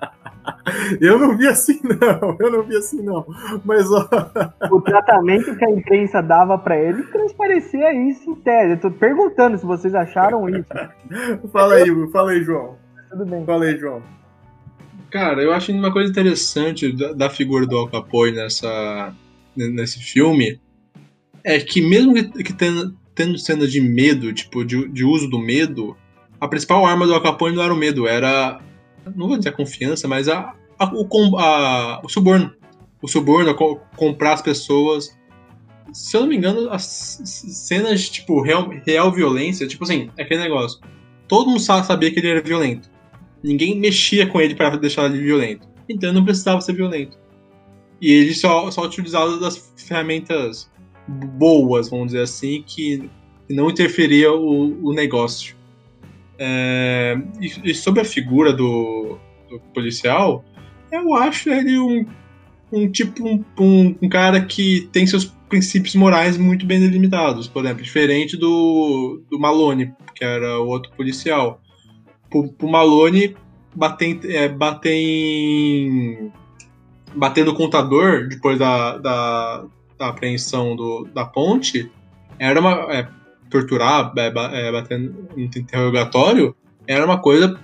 [0.99, 2.37] Eu não vi assim, não.
[2.39, 3.25] Eu não vi assim, não.
[3.63, 4.07] Mas, ó...
[4.71, 8.71] O tratamento que a imprensa dava para ele transparecia isso em tese.
[8.73, 10.67] Eu tô perguntando se vocês acharam isso.
[11.51, 12.75] fala aí, fala aí, João.
[13.09, 13.45] Tudo bem.
[13.45, 14.01] Fala aí, João.
[15.11, 19.13] Cara, eu acho uma coisa interessante da, da figura do Al Capone nessa,
[19.55, 20.59] nesse filme
[21.43, 25.39] é que mesmo que, que tendo, tendo cena de medo, tipo, de, de uso do
[25.39, 25.97] medo,
[26.39, 28.61] a principal arma do Al Capone não era o medo, era
[29.15, 32.53] não vou dizer a confiança, mas a, a, o, a, o suborno.
[33.01, 33.53] O suborno,
[33.95, 35.15] comprar as pessoas.
[35.93, 36.83] Se eu não me engano, as
[37.23, 40.79] cenas de, tipo, real, real violência, tipo assim, é aquele negócio.
[41.27, 42.89] Todo mundo sabia que ele era violento.
[43.43, 45.67] Ninguém mexia com ele para deixar ele violento.
[45.87, 47.17] Então ele não precisava ser violento.
[48.01, 50.69] E ele só, só utilizava das ferramentas
[51.07, 53.09] boas, vamos dizer assim, que
[53.49, 55.55] não interferia o, o negócio.
[56.37, 59.17] É, e, e, sobre a figura do,
[59.49, 60.43] do, policial,
[60.91, 62.05] eu acho ele um,
[62.71, 67.63] um tipo um, um, um, cara que tem seus princípios morais muito bem delimitados, por
[67.63, 71.61] exemplo, diferente do, do Malone, que era o outro policial.
[72.33, 73.33] O Malone
[73.73, 76.31] bater, é, bater em,
[77.45, 79.65] no contador depois da, da,
[79.97, 81.91] da apreensão do, da ponte
[82.39, 83.07] era uma é,
[83.49, 86.55] torturar, é, é, bater no interrogatório,
[86.87, 87.59] era uma coisa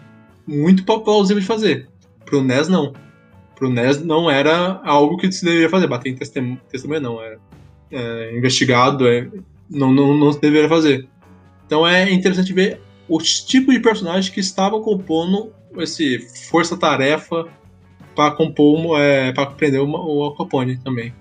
[0.47, 1.89] muito plausível de fazer.
[2.25, 2.93] Pro NES, não.
[3.55, 5.87] Pro NES não era algo que se deveria fazer.
[5.87, 7.37] Bater em testemunha não, era
[7.91, 9.29] é, investigado, é,
[9.69, 11.07] não, não, não se deveria fazer.
[11.65, 16.19] Então é interessante ver os tipos de personagens que estavam compondo esse
[16.49, 17.45] força-tarefa
[18.15, 21.13] para compor, é, para prender o, o Al Capone também.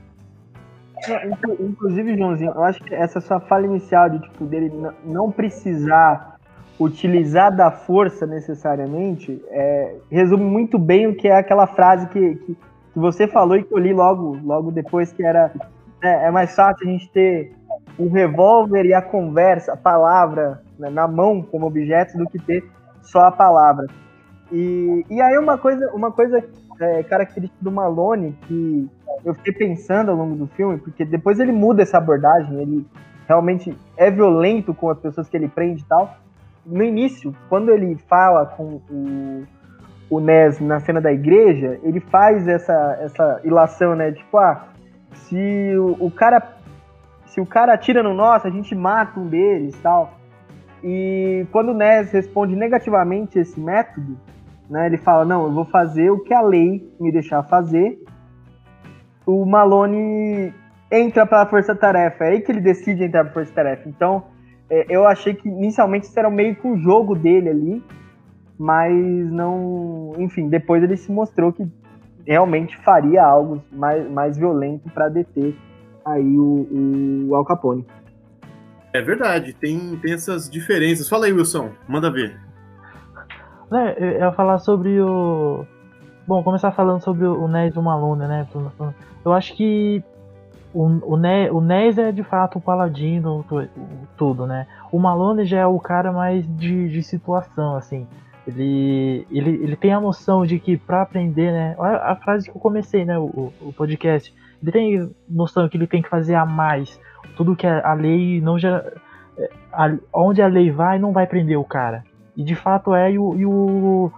[1.60, 4.72] Inclusive, Joãozinho, eu acho que essa sua fala inicial de tipo, dele
[5.04, 6.36] não precisar
[6.78, 12.54] utilizar da força necessariamente é, resume muito bem o que é aquela frase que, que,
[12.54, 15.52] que, você falou e que eu li logo, logo depois, que era
[16.02, 17.52] é, é mais fácil a gente ter
[17.98, 22.64] o revólver e a conversa, a palavra né, na mão como objeto do que ter
[23.02, 23.86] só a palavra.
[24.50, 26.42] E, e aí uma coisa, uma coisa
[26.80, 28.88] é, característica do Malone que
[29.24, 32.86] eu fiquei pensando ao longo do filme, porque depois ele muda essa abordagem, ele
[33.26, 36.16] realmente é violento com as pessoas que ele prende e tal.
[36.64, 39.44] No início, quando ele fala com o,
[40.10, 44.12] o Nes na cena da igreja, ele faz essa, essa ilação, né?
[44.12, 44.68] Tipo, ah,
[45.12, 46.56] se o, o cara
[47.26, 50.14] se o cara atira no nosso, a gente mata um deles tal.
[50.82, 54.18] E quando o Nes responde negativamente esse método,
[54.68, 58.02] né, ele fala, não, eu vou fazer o que a lei me deixar fazer
[59.30, 60.52] o Malone
[60.90, 62.24] entra para a Força Tarefa.
[62.24, 63.88] É aí que ele decide entrar para a Força Tarefa.
[63.88, 64.24] Então,
[64.68, 67.84] é, eu achei que inicialmente isso era meio que um jogo dele ali,
[68.58, 68.94] mas
[69.30, 70.12] não.
[70.18, 71.66] Enfim, depois ele se mostrou que
[72.26, 75.54] realmente faria algo mais, mais violento para deter
[76.04, 77.86] aí o, o Al Capone.
[78.92, 81.08] É verdade, tem, tem essas diferenças.
[81.08, 82.36] Fala aí, Wilson, manda ver.
[83.70, 85.64] né, eu ia falar sobre o.
[86.26, 88.46] Bom, começar falando sobre o Nés e o Malone, né?
[89.24, 90.02] Eu acho que
[90.72, 93.44] o, o, Nés, o Nés é de fato o paladino,
[94.16, 94.66] tudo, né?
[94.90, 98.06] O Malone já é o cara mais de, de situação, assim.
[98.46, 101.74] Ele, ele, ele tem a noção de que para aprender, né?
[101.76, 103.18] Olha a frase que eu comecei, né?
[103.18, 104.34] O, o podcast.
[104.62, 107.00] Ele tem noção que ele tem que fazer a mais.
[107.36, 108.84] Tudo que a lei não já.
[109.36, 112.04] É, a, onde a lei vai, não vai prender o cara.
[112.36, 114.12] E de fato é, e o, e, o,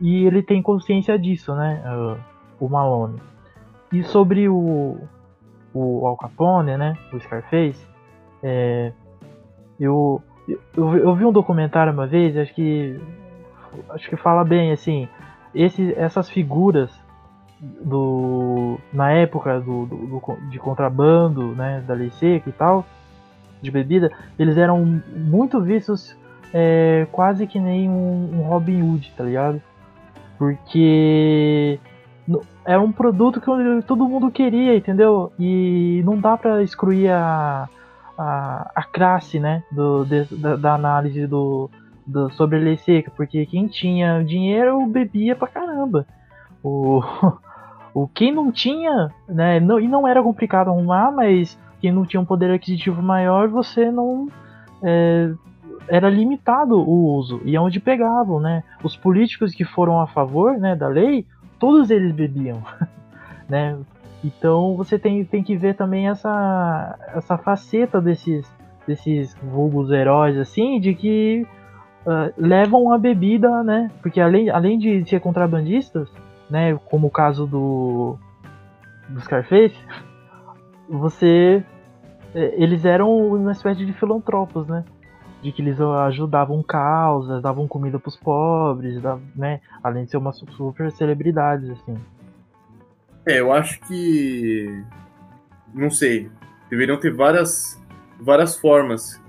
[0.00, 1.82] e ele tem consciência disso, né?
[2.58, 3.20] o Malone.
[3.92, 4.98] E sobre o,
[5.72, 6.96] o Al Capone, né?
[7.12, 7.86] O Scarface.
[8.42, 8.92] É,
[9.80, 10.22] eu,
[10.76, 13.00] eu, eu vi um documentário uma vez, acho que
[13.90, 15.08] acho que fala bem assim,
[15.54, 16.90] esse, essas figuras
[17.60, 22.84] do na época do, do, do, de contrabando, né, da lei seca e tal,
[23.60, 26.16] de bebida, eles eram muito vistos
[26.52, 29.60] é, quase que nem um, um Robin Hood, tá ligado?
[30.38, 31.80] Porque
[32.64, 33.46] é um produto que
[33.86, 35.32] todo mundo queria, entendeu?
[35.38, 37.68] E não dá para excluir a,
[38.18, 41.70] a, a classe, né, do, de, da, da, análise do,
[42.06, 46.06] do, sobre a lei seca, porque quem tinha dinheiro bebia pra caramba.
[46.62, 47.00] O,
[47.94, 52.20] o quem não tinha, né, não, e não era complicado arrumar, mas quem não tinha
[52.20, 54.28] um poder aquisitivo maior, você não
[54.82, 55.32] é,
[55.88, 58.62] era limitado o uso e aonde pegavam, né?
[58.82, 61.24] Os políticos que foram a favor, né, da lei,
[61.58, 62.62] todos eles bebiam,
[63.48, 63.78] né?
[64.22, 68.50] Então você tem, tem que ver também essa essa faceta desses
[68.86, 71.46] desses vulgos heróis assim, de que
[72.06, 73.90] uh, levam a bebida, né?
[74.02, 76.10] Porque além, além de ser contrabandistas,
[76.50, 78.18] né, como o caso do
[79.08, 79.78] do Scarface,
[80.88, 81.62] você
[82.34, 84.84] é, eles eram uma espécie de filantropos, né?
[85.42, 89.00] De que eles ajudavam causas, davam comida para os pobres,
[89.36, 89.60] né?
[89.82, 91.96] Além de ser uma super celebridades, assim.
[93.26, 94.82] É, eu acho que.
[95.72, 96.30] Não sei.
[96.68, 97.80] Deveriam ter várias,
[98.20, 99.20] várias formas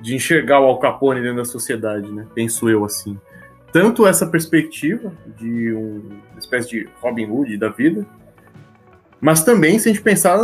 [0.00, 2.26] de enxergar o Al Capone dentro da sociedade, né?
[2.34, 3.18] Penso eu assim.
[3.72, 8.06] Tanto essa perspectiva de um, uma espécie de Robin Hood da vida,
[9.20, 10.38] mas também, se a gente pensar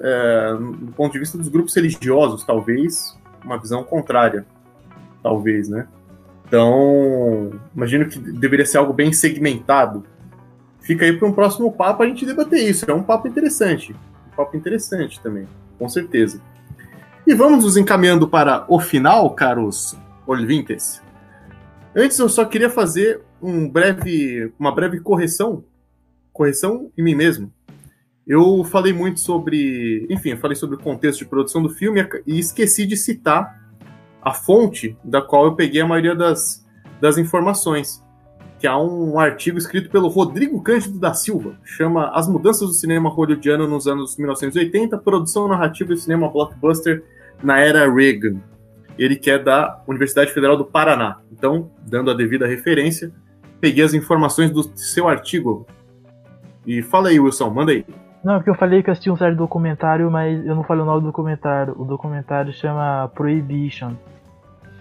[0.00, 4.46] é, do ponto de vista dos grupos religiosos, talvez uma visão contrária.
[5.24, 5.88] Talvez, né?
[6.46, 10.04] Então, imagino que deveria ser algo bem segmentado.
[10.80, 12.88] Fica aí para um próximo papo a gente debater isso.
[12.88, 13.92] É um papo interessante.
[13.92, 15.48] Um papo interessante também,
[15.78, 16.40] com certeza.
[17.26, 21.02] E vamos nos encaminhando para o final, caros ouvintes.
[21.96, 25.64] Antes, eu só queria fazer um breve, uma breve correção.
[26.32, 27.50] Correção em mim mesmo
[28.26, 32.38] eu falei muito sobre, enfim, eu falei sobre o contexto de produção do filme e
[32.38, 33.62] esqueci de citar
[34.24, 36.66] a fonte da qual eu peguei a maioria das,
[37.00, 38.02] das informações,
[38.58, 43.10] que é um artigo escrito pelo Rodrigo Cândido da Silva, chama As Mudanças do Cinema
[43.10, 47.04] Hollywoodiano nos anos 1980, produção narrativa do cinema blockbuster
[47.42, 48.40] na era Reagan.
[48.98, 51.18] Ele que é da Universidade Federal do Paraná.
[51.30, 53.12] Então, dando a devida referência,
[53.60, 55.66] peguei as informações do seu artigo.
[56.66, 57.84] E fala aí, Wilson, manda aí.
[58.24, 60.86] Não, porque eu falei que eu assisti um certo documentário, mas eu não falei o
[60.86, 61.74] nome do documentário.
[61.76, 63.92] O documentário chama Prohibition,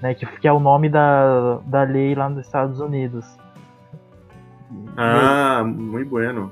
[0.04, 0.14] né?
[0.14, 3.26] Que, que é o nome da, da lei lá nos Estados Unidos.
[4.98, 6.52] Ah, muito bueno.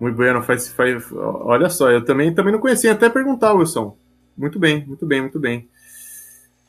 [0.00, 1.12] Muito bueno, faz, faz.
[1.12, 3.94] Olha só, eu também, também não conhecia, até perguntar, Wilson.
[4.36, 5.68] Muito bem, muito bem, muito bem.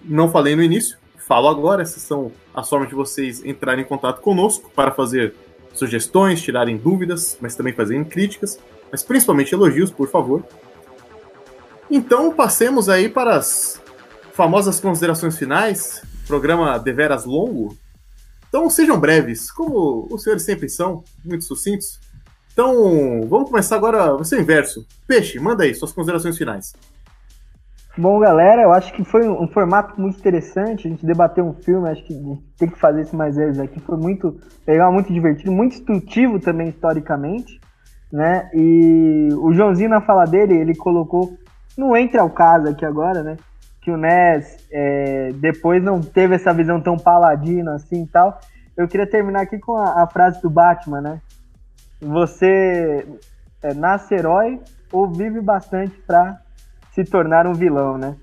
[0.04, 4.20] Não falei no início, falo agora, essas são as formas de vocês entrarem em contato
[4.20, 5.34] conosco para fazer
[5.74, 8.60] sugestões, tirarem dúvidas, mas também fazerem críticas,
[8.92, 10.44] mas principalmente elogios, por favor.
[11.90, 13.82] Então, passemos aí para as
[14.34, 17.78] famosas considerações finais, programa deveras longo.
[18.50, 22.00] Então, sejam breves, como os senhores sempre são, muito sucintos.
[22.52, 24.86] Então, vamos começar agora, vai ser inverso.
[25.08, 26.74] Peixe, manda aí suas considerações finais.
[27.98, 30.86] Bom, galera, eu acho que foi um formato muito interessante.
[30.86, 32.14] A gente debateu um filme, acho que
[32.58, 33.80] tem que fazer isso mais vezes aqui.
[33.80, 37.60] Foi muito legal, muito divertido, muito instrutivo também historicamente,
[38.12, 38.50] né?
[38.54, 41.38] E o Joãozinho na fala dele, ele colocou,
[41.78, 43.38] não entra ao caso aqui agora, né?
[43.86, 48.42] que o Ness é, depois não teve essa visão tão paladina assim e tal.
[48.76, 51.22] Eu queria terminar aqui com a, a frase do Batman, né?
[52.02, 53.08] Você
[53.62, 54.60] é, nasce herói
[54.92, 56.42] ou vive bastante para
[56.96, 58.16] se tornar um vilão, né?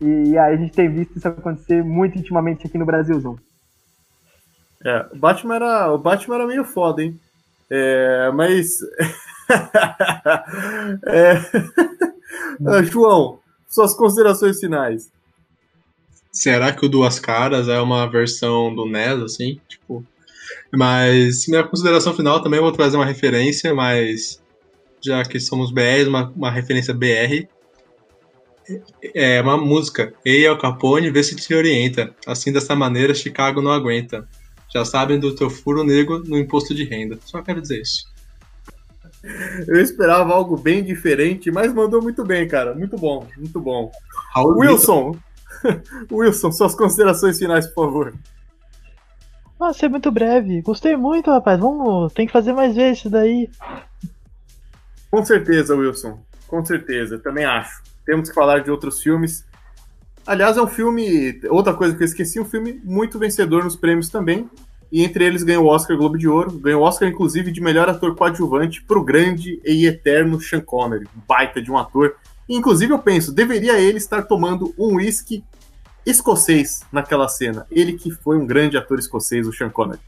[0.00, 3.36] E, e, aí a gente tem visto isso acontecer muito intimamente aqui no Brasilzão.
[4.82, 7.20] É, o Batman era, o Batman era meio foda, hein?
[7.70, 8.66] É, mas.
[11.06, 11.34] é...
[12.66, 13.38] Ah, João,
[13.68, 15.10] suas considerações finais.
[16.30, 19.60] Será que o Duas Caras é uma versão do NES, assim?
[19.68, 20.04] Tipo.
[20.72, 24.42] Mas minha consideração final também vou trazer uma referência, mas
[25.04, 27.46] já que somos BR, uma, uma referência BR.
[29.14, 30.14] É uma música.
[30.24, 32.14] Ei, Al Capone, vê se te orienta.
[32.26, 34.26] Assim, dessa maneira, Chicago não aguenta.
[34.72, 37.18] Já sabem do teu furo negro no imposto de renda.
[37.26, 38.11] Só quero dizer isso.
[39.66, 42.74] Eu esperava algo bem diferente, mas mandou muito bem, cara.
[42.74, 43.90] Muito bom, muito bom.
[44.34, 45.16] Raul Wilson,
[46.10, 48.14] Wilson, suas considerações finais, por favor.
[49.60, 50.60] Ah, ser muito breve.
[50.62, 51.60] Gostei muito, rapaz.
[51.60, 53.48] Vamos, tem que fazer mais vezes isso daí.
[55.08, 56.18] Com certeza, Wilson.
[56.48, 57.80] Com certeza, também acho.
[58.04, 59.46] Temos que falar de outros filmes.
[60.26, 61.40] Aliás, é um filme.
[61.48, 64.50] Outra coisa que eu esqueci, um filme muito vencedor nos prêmios também.
[64.92, 66.52] E entre eles ganhou o Oscar Globo de Ouro.
[66.58, 71.08] Ganhou o Oscar, inclusive, de melhor ator coadjuvante pro grande e eterno Sean Connery.
[71.26, 72.14] Baita de um ator.
[72.46, 75.42] E, inclusive, eu penso, deveria ele estar tomando um whisky
[76.04, 77.66] escocês naquela cena.
[77.70, 80.00] Ele que foi um grande ator escocês, o Sean Connery.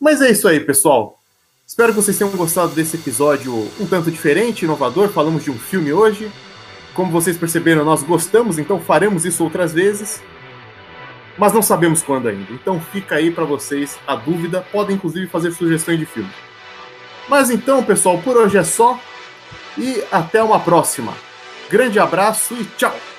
[0.00, 1.20] Mas é isso aí, pessoal.
[1.64, 5.10] Espero que vocês tenham gostado desse episódio um tanto diferente, inovador.
[5.10, 6.30] Falamos de um filme hoje.
[6.92, 10.20] Como vocês perceberam, nós gostamos, então faremos isso outras vezes.
[11.36, 12.52] Mas não sabemos quando ainda.
[12.52, 14.64] Então fica aí para vocês a dúvida.
[14.72, 16.30] Podem inclusive fazer sugestões de filme.
[17.28, 18.98] Mas então, pessoal, por hoje é só.
[19.76, 21.12] E até uma próxima.
[21.68, 23.13] Grande abraço e tchau!